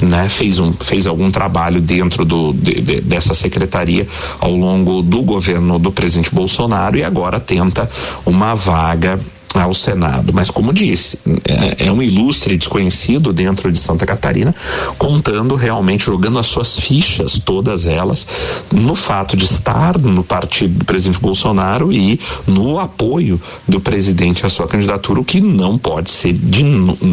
né? 0.00 0.28
Fez 0.28 0.58
um 0.58 0.72
fez 0.72 1.06
algum 1.06 1.30
trabalho 1.30 1.80
dentro 1.80 2.24
do 2.24 2.52
de, 2.52 2.80
de, 2.80 3.00
dessa 3.00 3.34
secretaria 3.34 4.06
ao 4.40 4.53
longo 4.56 5.02
do 5.02 5.22
governo 5.22 5.78
do 5.78 5.92
presidente 5.92 6.34
Bolsonaro 6.34 6.96
e 6.96 7.04
agora 7.04 7.40
tenta 7.40 7.88
uma 8.24 8.54
vaga 8.54 9.18
ao 9.54 9.72
Senado. 9.72 10.32
Mas, 10.32 10.50
como 10.50 10.72
disse, 10.72 11.18
é, 11.44 11.86
é, 11.86 11.92
um 11.92 12.02
ilustre 12.02 12.56
desconhecido 12.56 13.32
dentro 13.32 13.70
de 13.70 13.78
Santa 13.78 14.04
Catarina, 14.04 14.54
contando 14.98 15.54
realmente, 15.54 16.04
jogando 16.04 16.38
as 16.38 16.46
suas 16.46 16.78
fichas, 16.78 17.38
todas 17.38 17.86
elas, 17.86 18.26
no 18.72 18.94
fato 18.94 19.36
de 19.36 19.44
estar 19.44 20.00
no 20.00 20.24
partido 20.24 20.78
do 20.78 20.84
presidente 20.84 21.20
Bolsonaro 21.20 21.92
e 21.92 22.18
no 22.46 22.78
apoio 22.78 23.40
do 23.66 23.80
presidente 23.80 24.44
à 24.44 24.48
sua 24.48 24.66
candidatura, 24.66 25.20
o 25.20 25.24
que 25.24 25.40
não 25.40 25.78
pode 25.78 26.10
ser 26.10 26.32
de, 26.32 26.64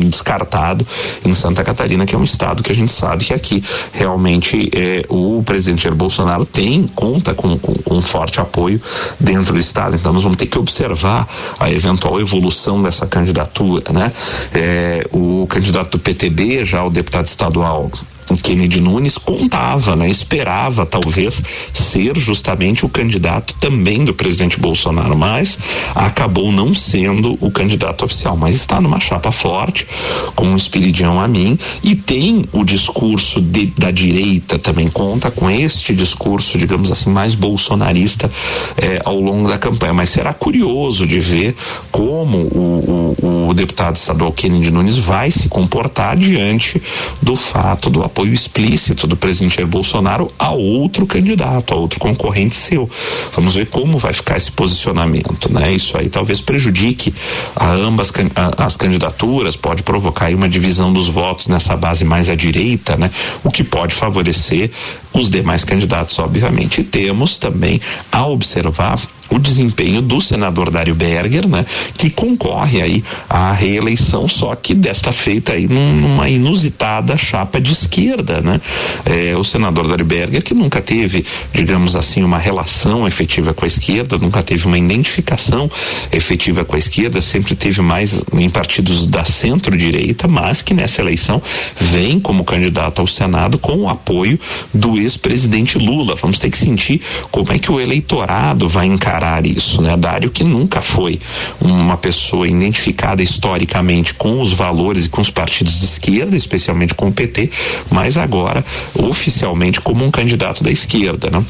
descartado 0.09 0.85
em 1.23 1.33
Santa 1.33 1.63
Catarina, 1.63 2.05
que 2.05 2.15
é 2.15 2.17
um 2.17 2.23
estado 2.23 2.63
que 2.63 2.71
a 2.71 2.75
gente 2.75 2.91
sabe 2.91 3.25
que 3.25 3.33
aqui 3.33 3.63
realmente 3.91 4.69
é, 4.73 5.05
o 5.09 5.43
presidente 5.45 5.83
Jair 5.83 5.95
Bolsonaro 5.95 6.45
tem, 6.45 6.87
conta 6.95 7.33
com, 7.33 7.57
com, 7.59 7.73
com 7.73 7.95
um 7.95 8.01
forte 8.01 8.39
apoio 8.39 8.81
dentro 9.19 9.53
do 9.53 9.59
estado. 9.59 9.95
Então, 9.95 10.11
nós 10.11 10.23
vamos 10.23 10.37
ter 10.37 10.47
que 10.47 10.57
observar 10.57 11.27
a 11.59 11.71
eventual 11.71 12.19
evolução 12.19 12.30
evolução 12.31 12.81
dessa 12.81 13.05
candidatura, 13.05 13.91
né? 13.91 14.11
É, 14.53 15.05
o 15.11 15.45
candidato 15.47 15.91
do 15.91 15.99
PTB, 15.99 16.63
já 16.63 16.83
o 16.83 16.89
deputado 16.89 17.25
estadual 17.25 17.91
Kennedy 18.35 18.79
Nunes 18.79 19.17
contava, 19.17 19.95
né, 19.95 20.09
esperava 20.09 20.85
talvez 20.85 21.41
ser 21.73 22.17
justamente 22.17 22.85
o 22.85 22.89
candidato 22.89 23.53
também 23.59 24.03
do 24.03 24.13
presidente 24.13 24.59
Bolsonaro, 24.59 25.17
mas 25.17 25.57
acabou 25.95 26.51
não 26.51 26.73
sendo 26.73 27.37
o 27.41 27.51
candidato 27.51 28.05
oficial, 28.05 28.37
mas 28.37 28.55
está 28.55 28.79
numa 28.79 28.99
chapa 28.99 29.31
forte 29.31 29.87
com 30.35 30.53
o 30.53 30.57
Espiridião 30.57 31.19
a 31.19 31.27
mim 31.27 31.57
e 31.83 31.95
tem 31.95 32.45
o 32.51 32.63
discurso 32.63 33.41
de, 33.41 33.67
da 33.77 33.91
direita 33.91 34.59
também 34.59 34.87
conta 34.87 35.31
com 35.31 35.49
este 35.49 35.93
discurso, 35.93 36.57
digamos 36.57 36.91
assim, 36.91 37.09
mais 37.09 37.35
bolsonarista 37.35 38.29
eh, 38.77 39.01
ao 39.03 39.19
longo 39.19 39.49
da 39.49 39.57
campanha, 39.57 39.93
mas 39.93 40.09
será 40.09 40.33
curioso 40.33 41.07
de 41.07 41.19
ver 41.19 41.55
como 41.91 42.37
o, 42.37 43.15
o, 43.21 43.49
o 43.49 43.53
deputado 43.53 43.95
estadual 43.95 44.31
Kennedy 44.31 44.71
Nunes 44.71 44.97
vai 44.97 45.31
se 45.31 45.49
comportar 45.49 46.15
diante 46.15 46.81
do 47.21 47.35
fato 47.35 47.89
do 47.89 48.03
apoio 48.03 48.20
apoio 48.21 48.33
explícito 48.33 49.07
do 49.07 49.17
presidente 49.17 49.55
Jair 49.55 49.67
Bolsonaro 49.67 50.31
a 50.37 50.51
outro 50.51 51.07
candidato, 51.07 51.73
a 51.73 51.77
outro 51.77 51.99
concorrente 51.99 52.55
seu. 52.55 52.89
Vamos 53.35 53.55
ver 53.55 53.67
como 53.67 53.97
vai 53.97 54.13
ficar 54.13 54.37
esse 54.37 54.51
posicionamento, 54.51 55.51
né? 55.51 55.73
Isso 55.73 55.97
aí 55.97 56.07
talvez 56.07 56.39
prejudique 56.39 57.13
a 57.55 57.71
ambas 57.71 58.11
a, 58.35 58.65
as 58.65 58.77
candidaturas, 58.77 59.55
pode 59.55 59.81
provocar 59.81 60.27
aí 60.27 60.35
uma 60.35 60.47
divisão 60.47 60.93
dos 60.93 61.07
votos 61.07 61.47
nessa 61.47 61.75
base 61.75 62.05
mais 62.05 62.29
à 62.29 62.35
direita, 62.35 62.95
né? 62.95 63.09
O 63.43 63.49
que 63.49 63.63
pode 63.63 63.95
favorecer 63.95 64.69
os 65.13 65.29
demais 65.29 65.63
candidatos, 65.63 66.17
obviamente. 66.19 66.81
E 66.81 66.83
temos 66.83 67.39
também 67.39 67.81
a 68.11 68.25
observar 68.27 69.01
o 69.31 69.39
desempenho 69.39 70.01
do 70.01 70.19
senador 70.19 70.69
Dário 70.69 70.93
Berger, 70.93 71.47
né, 71.47 71.65
que 71.97 72.09
concorre 72.09 72.81
aí 72.81 73.03
à 73.29 73.53
reeleição, 73.53 74.27
só 74.27 74.53
que 74.55 74.73
desta 74.73 75.11
feita 75.11 75.53
aí 75.53 75.67
num, 75.67 75.95
numa 75.95 76.29
inusitada 76.29 77.17
chapa 77.17 77.59
de 77.59 77.71
esquerda, 77.71 78.41
né? 78.41 78.59
É, 79.05 79.35
o 79.37 79.43
senador 79.43 79.87
Dário 79.87 80.05
Berger 80.05 80.43
que 80.43 80.53
nunca 80.53 80.81
teve, 80.81 81.25
digamos 81.53 81.95
assim, 81.95 82.23
uma 82.23 82.37
relação 82.37 83.07
efetiva 83.07 83.53
com 83.53 83.63
a 83.63 83.67
esquerda, 83.67 84.17
nunca 84.17 84.43
teve 84.43 84.67
uma 84.67 84.77
identificação 84.77 85.71
efetiva 86.11 86.65
com 86.65 86.75
a 86.75 86.79
esquerda, 86.79 87.21
sempre 87.21 87.55
teve 87.55 87.81
mais 87.81 88.21
em 88.33 88.49
partidos 88.49 89.07
da 89.07 89.23
centro-direita, 89.23 90.27
mas 90.27 90.61
que 90.61 90.73
nessa 90.73 91.01
eleição 91.01 91.41
vem 91.79 92.19
como 92.19 92.43
candidato 92.43 92.99
ao 92.99 93.07
Senado 93.07 93.57
com 93.57 93.77
o 93.77 93.89
apoio 93.89 94.39
do 94.73 94.97
ex-presidente 94.97 95.77
Lula. 95.77 96.15
Vamos 96.15 96.37
ter 96.37 96.49
que 96.49 96.57
sentir 96.57 97.01
como 97.31 97.51
é 97.53 97.59
que 97.59 97.71
o 97.71 97.79
eleitorado 97.79 98.67
vai 98.67 98.87
encarar 98.87 99.20
isso, 99.45 99.81
né? 99.81 99.95
Dário 99.95 100.31
que 100.31 100.43
nunca 100.43 100.81
foi 100.81 101.19
uma 101.59 101.95
pessoa 101.95 102.47
identificada 102.47 103.21
historicamente 103.21 104.13
com 104.13 104.41
os 104.41 104.51
valores 104.51 105.05
e 105.05 105.09
com 105.09 105.21
os 105.21 105.29
partidos 105.29 105.79
de 105.79 105.85
esquerda, 105.85 106.35
especialmente 106.35 106.93
com 106.93 107.07
o 107.07 107.11
PT, 107.11 107.49
mas 107.89 108.17
agora 108.17 108.65
oficialmente 108.95 109.79
como 109.79 110.03
um 110.03 110.11
candidato 110.11 110.63
da 110.63 110.71
esquerda, 110.71 111.29
né? 111.29 111.43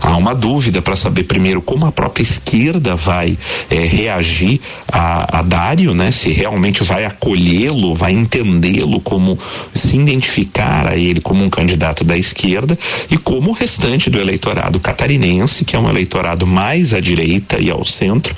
Há 0.00 0.16
uma 0.16 0.34
dúvida 0.34 0.80
para 0.80 0.96
saber 0.96 1.24
primeiro 1.24 1.60
como 1.60 1.86
a 1.86 1.92
própria 1.92 2.22
esquerda 2.22 2.96
vai 2.96 3.36
eh, 3.70 3.84
reagir 3.84 4.60
a, 4.90 5.40
a 5.40 5.42
Dário, 5.42 5.94
né? 5.94 6.10
Se 6.10 6.30
realmente 6.30 6.82
vai 6.82 7.04
acolhê-lo, 7.04 7.94
vai 7.94 8.12
entendê-lo 8.12 9.00
como 9.00 9.38
se 9.74 9.96
identificar 9.96 10.86
a 10.86 10.96
ele 10.96 11.20
como 11.20 11.44
um 11.44 11.50
candidato 11.50 12.04
da 12.04 12.16
esquerda 12.16 12.78
e 13.10 13.16
como 13.16 13.50
o 13.50 13.54
restante 13.54 14.08
do 14.08 14.20
eleitorado 14.20 14.80
catarinense, 14.80 15.64
que 15.64 15.76
é 15.76 15.78
um 15.78 15.88
eleitorado 15.88 16.46
mais 16.46 16.94
à 16.94 17.00
direita 17.00 17.17
e 17.24 17.70
ao 17.70 17.84
centro, 17.84 18.34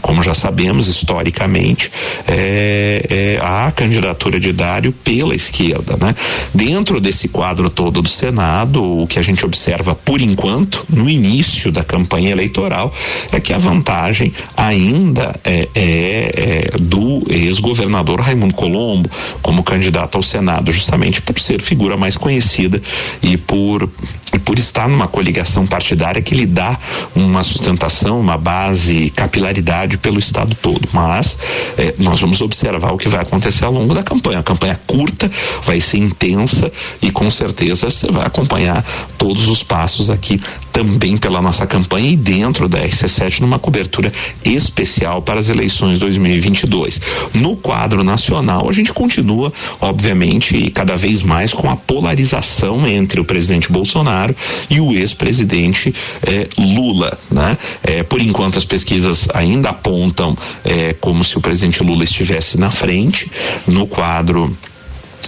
como 0.00 0.22
já 0.22 0.34
sabemos 0.34 0.88
historicamente, 0.88 1.90
é, 2.26 3.06
é 3.08 3.40
a 3.42 3.70
candidatura 3.70 4.38
de 4.38 4.52
Dário 4.52 4.92
pela 4.92 5.34
esquerda, 5.34 5.96
né? 5.96 6.14
Dentro 6.54 7.00
desse 7.00 7.28
quadro 7.28 7.68
todo 7.68 8.02
do 8.02 8.08
Senado, 8.08 9.02
o 9.02 9.06
que 9.06 9.18
a 9.18 9.22
gente 9.22 9.44
observa 9.44 9.94
por 9.94 10.20
enquanto, 10.20 10.84
no 10.88 11.08
início 11.08 11.72
da 11.72 11.82
campanha 11.82 12.30
eleitoral, 12.30 12.92
é 13.32 13.40
que 13.40 13.52
a 13.52 13.58
vantagem 13.58 14.32
ainda 14.56 15.38
é, 15.44 15.68
é, 15.74 16.70
é 16.74 16.78
do 16.78 17.24
ex-governador 17.28 18.20
Raimundo 18.20 18.54
Colombo 18.54 19.10
como 19.42 19.62
candidato 19.62 20.16
ao 20.16 20.22
Senado, 20.22 20.72
justamente 20.72 21.20
por 21.20 21.38
ser 21.40 21.60
figura 21.60 21.96
mais 21.96 22.16
conhecida 22.16 22.80
e 23.22 23.36
por 23.36 23.88
por 24.44 24.58
estar 24.58 24.88
numa 24.88 25.08
coligação 25.08 25.66
partidária 25.66 26.20
que 26.20 26.34
lhe 26.34 26.46
dá 26.46 26.78
uma 27.14 27.42
sustentação, 27.42 28.15
uma 28.18 28.36
base, 28.36 29.10
capilaridade 29.10 29.98
pelo 29.98 30.18
estado 30.18 30.54
todo. 30.54 30.88
Mas 30.92 31.38
eh, 31.76 31.94
nós 31.98 32.20
vamos 32.20 32.40
observar 32.40 32.92
o 32.92 32.98
que 32.98 33.08
vai 33.08 33.22
acontecer 33.22 33.64
ao 33.64 33.72
longo 33.72 33.94
da 33.94 34.02
campanha. 34.02 34.40
A 34.40 34.42
campanha 34.42 34.72
é 34.74 34.92
curta, 34.92 35.30
vai 35.64 35.80
ser 35.80 35.98
intensa 35.98 36.70
e 37.00 37.10
com 37.10 37.30
certeza 37.30 37.90
você 37.90 38.10
vai 38.10 38.26
acompanhar 38.26 38.84
todos 39.18 39.48
os 39.48 39.62
passos 39.62 40.10
aqui 40.10 40.40
também 40.72 41.16
pela 41.16 41.40
nossa 41.40 41.66
campanha 41.66 42.10
e 42.10 42.16
dentro 42.16 42.68
da 42.68 42.78
RC7 42.80 43.40
numa 43.40 43.58
cobertura 43.58 44.12
especial 44.44 45.22
para 45.22 45.40
as 45.40 45.48
eleições 45.48 45.98
2022. 45.98 47.00
No 47.32 47.56
quadro 47.56 48.04
nacional, 48.04 48.68
a 48.68 48.72
gente 48.72 48.92
continua, 48.92 49.52
obviamente, 49.80 50.70
cada 50.70 50.96
vez 50.96 51.22
mais 51.22 51.52
com 51.52 51.70
a 51.70 51.76
polarização 51.76 52.86
entre 52.86 53.20
o 53.20 53.24
presidente 53.24 53.72
Bolsonaro 53.72 54.36
e 54.68 54.78
o 54.78 54.92
ex-presidente 54.92 55.94
eh, 56.26 56.48
Lula, 56.58 57.18
né? 57.30 57.56
Por 58.08 58.20
enquanto 58.20 58.58
as 58.58 58.64
pesquisas 58.64 59.28
ainda 59.34 59.70
apontam 59.70 60.36
eh, 60.64 60.94
como 61.00 61.22
se 61.24 61.36
o 61.36 61.40
presidente 61.40 61.82
Lula 61.82 62.04
estivesse 62.04 62.58
na 62.58 62.70
frente 62.70 63.30
no 63.66 63.86
quadro 63.86 64.56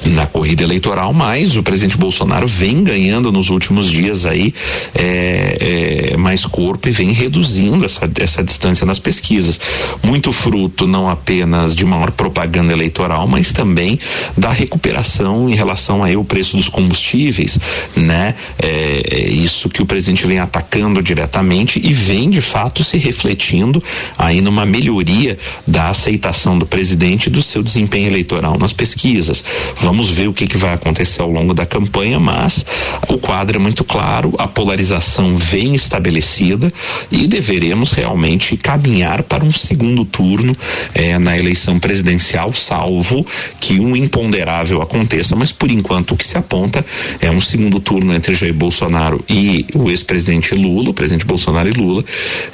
na 0.05 0.27
corrida 0.27 0.63
eleitoral, 0.63 1.13
mas 1.13 1.57
o 1.57 1.63
presidente 1.63 1.97
Bolsonaro 1.97 2.47
vem 2.47 2.83
ganhando 2.83 3.33
nos 3.33 3.51
últimos 3.51 3.91
dias 3.91 4.27
aí 4.27 4.55
é, 4.95 6.13
é, 6.13 6.17
mais 6.17 6.45
corpo 6.45 6.89
e 6.89 6.91
vem 6.91 7.13
reduzindo 7.13 7.85
essa, 7.85 8.11
essa 8.19 8.43
distância 8.43 8.87
nas 8.87 8.99
pesquisas. 8.99 9.61
Muito 10.03 10.33
fruto 10.33 10.87
não 10.87 11.09
apenas 11.09 11.75
de 11.75 11.85
maior 11.85 12.11
propaganda 12.11 12.73
eleitoral, 12.73 13.27
mas 13.27 13.53
também 13.53 13.99
da 14.37 14.51
recuperação 14.51 15.49
em 15.49 15.55
relação 15.55 16.03
aí 16.03 16.15
ao 16.15 16.25
preço 16.25 16.57
dos 16.57 16.69
combustíveis, 16.69 17.59
né? 17.97 18.35
É, 18.61 19.03
é 19.11 19.29
isso 19.29 19.69
que 19.69 19.83
o 19.83 19.87
presidente 19.87 20.27
vem 20.27 20.39
atacando 20.39 21.03
diretamente 21.03 21.81
e 21.83 21.93
vem 21.93 22.31
de 22.31 22.41
fato 22.41 22.85
se 22.85 22.97
refletindo 22.97 23.83
aí 24.17 24.41
numa 24.41 24.67
melhoria 24.67 25.39
da 25.67 25.89
aceitação 25.89 26.59
do 26.59 26.67
presidente 26.67 27.27
e 27.27 27.31
do 27.31 27.43
seu 27.43 27.63
desempenho 27.63 28.09
eleitoral 28.09 28.57
nas 28.59 28.73
pesquisas. 28.73 29.45
Vamos 29.89 30.11
ver 30.11 30.29
o 30.29 30.35
que, 30.35 30.47
que 30.47 30.59
vai 30.59 30.75
acontecer 30.75 31.23
ao 31.23 31.31
longo 31.31 31.55
da 31.55 31.65
campanha, 31.65 32.21
mas 32.21 32.67
o 33.09 33.17
quadro 33.17 33.57
é 33.57 33.59
muito 33.59 33.83
claro, 33.83 34.35
a 34.37 34.47
polarização 34.47 35.35
vem 35.39 35.75
estabelecida 35.75 36.71
e 37.11 37.27
deveremos 37.27 37.93
realmente 37.93 38.55
caminhar 38.59 39.23
para 39.23 39.43
um 39.43 39.51
segundo 39.51 40.05
turno 40.05 40.55
eh, 40.95 41.19
na 41.19 41.39
eleição 41.39 41.79
presidencial, 41.79 42.53
salvo 42.53 43.25
que 43.59 43.81
um 43.81 43.97
imponderável 43.97 44.83
aconteça, 44.83 45.35
mas 45.35 45.53
por 45.53 45.71
enquanto 45.71 46.13
o 46.13 46.19
que 46.19 46.27
se 46.27 46.37
aponta 46.37 46.85
é 47.19 47.31
um 47.31 47.41
segundo 47.41 47.81
turno 47.81 48.13
entre 48.13 48.35
Jair 48.35 48.53
Bolsonaro 48.53 49.25
e 49.27 49.65
o 49.73 49.89
ex-presidente 49.89 50.55
Lula, 50.55 50.91
o 50.91 50.95
presidente 50.95 51.25
Bolsonaro 51.25 51.67
e 51.67 51.73
Lula, 51.73 52.05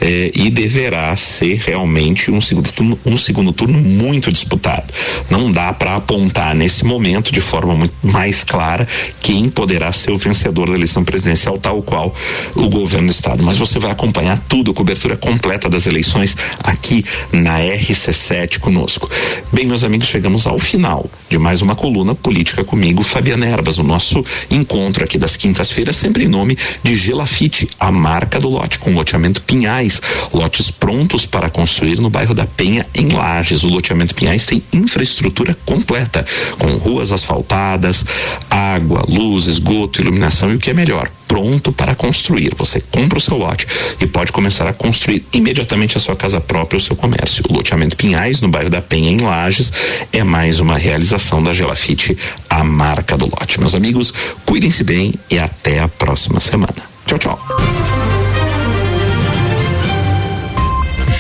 eh, 0.01 0.31
e 0.33 0.51
deverá 0.51 1.17
ser 1.17 1.57
realmente 1.57 2.31
um 2.31 2.41
segundo 2.41 2.71
turno, 2.71 2.97
um 3.05 3.17
segundo 3.17 3.53
turno 3.53 3.81
muito 3.81 4.31
disputado. 4.31 4.95
Não 5.29 5.51
dá 5.51 5.73
para 5.73 5.97
apontar 5.97 6.55
nesse 6.55 6.85
momento 6.85 7.14
de 7.23 7.41
forma 7.41 7.75
muito 7.75 7.95
mais 8.03 8.45
clara 8.45 8.87
quem 9.21 9.49
poderá 9.49 9.93
ser 9.93 10.11
o 10.11 10.19
vencedor 10.19 10.69
da 10.69 10.75
eleição 10.75 11.05
presidencial, 11.05 11.59
tal 11.59 11.83
qual 11.83 12.15
o 12.55 12.69
governo 12.69 13.09
do 13.09 13.13
estado. 13.13 13.43
Mas 13.43 13.57
você 13.57 13.79
vai 13.79 13.91
acompanhar 13.91 14.43
tudo, 14.49 14.75
cobertura 14.75 15.17
completa 15.17 15.69
das 15.69 15.87
eleições 15.87 16.37
aqui 16.59 17.05
na 17.33 17.59
RC7 17.59 18.59
conosco. 18.59 19.11
Bem, 19.53 19.67
meus 19.67 19.85
amigos, 19.85 20.09
chegamos 20.09 20.47
ao 20.47 20.59
final 20.59 21.11
de 21.29 21.39
mais 21.39 21.63
uma 21.63 21.75
coluna 21.75 22.15
política 22.15 22.65
comigo, 22.65 23.03
Fabiana 23.03 23.47
Erbas, 23.47 23.79
o 23.79 23.83
nosso 23.83 24.25
encontro 24.51 25.05
aqui 25.05 25.19
das 25.19 25.37
quintas-feiras, 25.37 25.97
sempre 25.97 26.25
em 26.25 26.29
nome 26.29 26.57
de 26.83 26.95
Gelafite, 26.95 27.69
a 27.79 27.91
marca 27.91 28.39
do 28.39 28.49
lote, 28.49 28.79
com 28.79 28.95
loteamento 28.95 29.43
Pinhais, 29.43 30.01
lotes 30.33 30.71
prontos 30.71 31.27
para 31.27 31.51
construir 31.51 32.01
no 32.01 32.11
bairro 32.11 32.35
da 32.35 32.47
Penha, 32.47 32.87
em 32.95 33.09
Lages. 33.09 33.63
O 33.63 33.69
loteamento 33.69 34.15
Pinhais 34.15 34.47
tem 34.47 34.63
infraestrutura 34.73 35.57
completa, 35.65 36.25
com 36.59 36.77
ruas 37.05 37.13
asfaltadas, 37.13 38.05
água, 38.51 39.05
luz, 39.07 39.47
esgoto, 39.47 40.01
iluminação 40.01 40.51
e 40.51 40.57
o 40.57 40.59
que 40.59 40.71
é 40.71 40.75
melhor, 40.75 41.11
pronto 41.29 41.73
para 41.73 41.95
construir. 41.95 42.53
Você 42.57 42.81
compra 42.81 43.19
o 43.19 43.21
seu 43.21 43.37
lote 43.37 43.67
e 44.01 44.07
pode 44.07 44.33
começar 44.33 44.67
a 44.67 44.73
construir 44.73 45.25
imediatamente 45.33 45.97
a 45.97 46.01
sua 46.01 46.17
casa 46.17 46.41
própria, 46.41 46.79
o 46.79 46.81
seu 46.81 46.97
comércio. 46.97 47.45
O 47.49 47.53
loteamento 47.53 47.97
Pinhais, 47.97 48.41
no 48.41 48.49
bairro 48.49 48.71
da 48.71 48.81
Penha, 48.81 49.11
em 49.11 49.19
Lages, 49.19 49.73
é 50.13 50.25
mais 50.25 50.61
uma 50.61 50.79
realização 50.79 51.43
da 51.43 51.53
Gelafite, 51.53 52.17
a 52.49 52.65
marca 52.65 53.17
do 53.17 53.27
lote. 53.27 53.61
Meus 53.61 53.75
amigos, 53.75 54.13
cuidem-se 54.47 54.83
bem 54.83 55.15
e 55.31 55.39
até 55.39 55.81
a 55.81 55.89
próxima 55.89 56.41
semana. 56.41 56.75
Tchau, 57.07 57.19
tchau. 57.19 57.39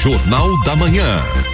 Jornal 0.03 0.63
da 0.65 0.77
Manhã. 0.77 1.54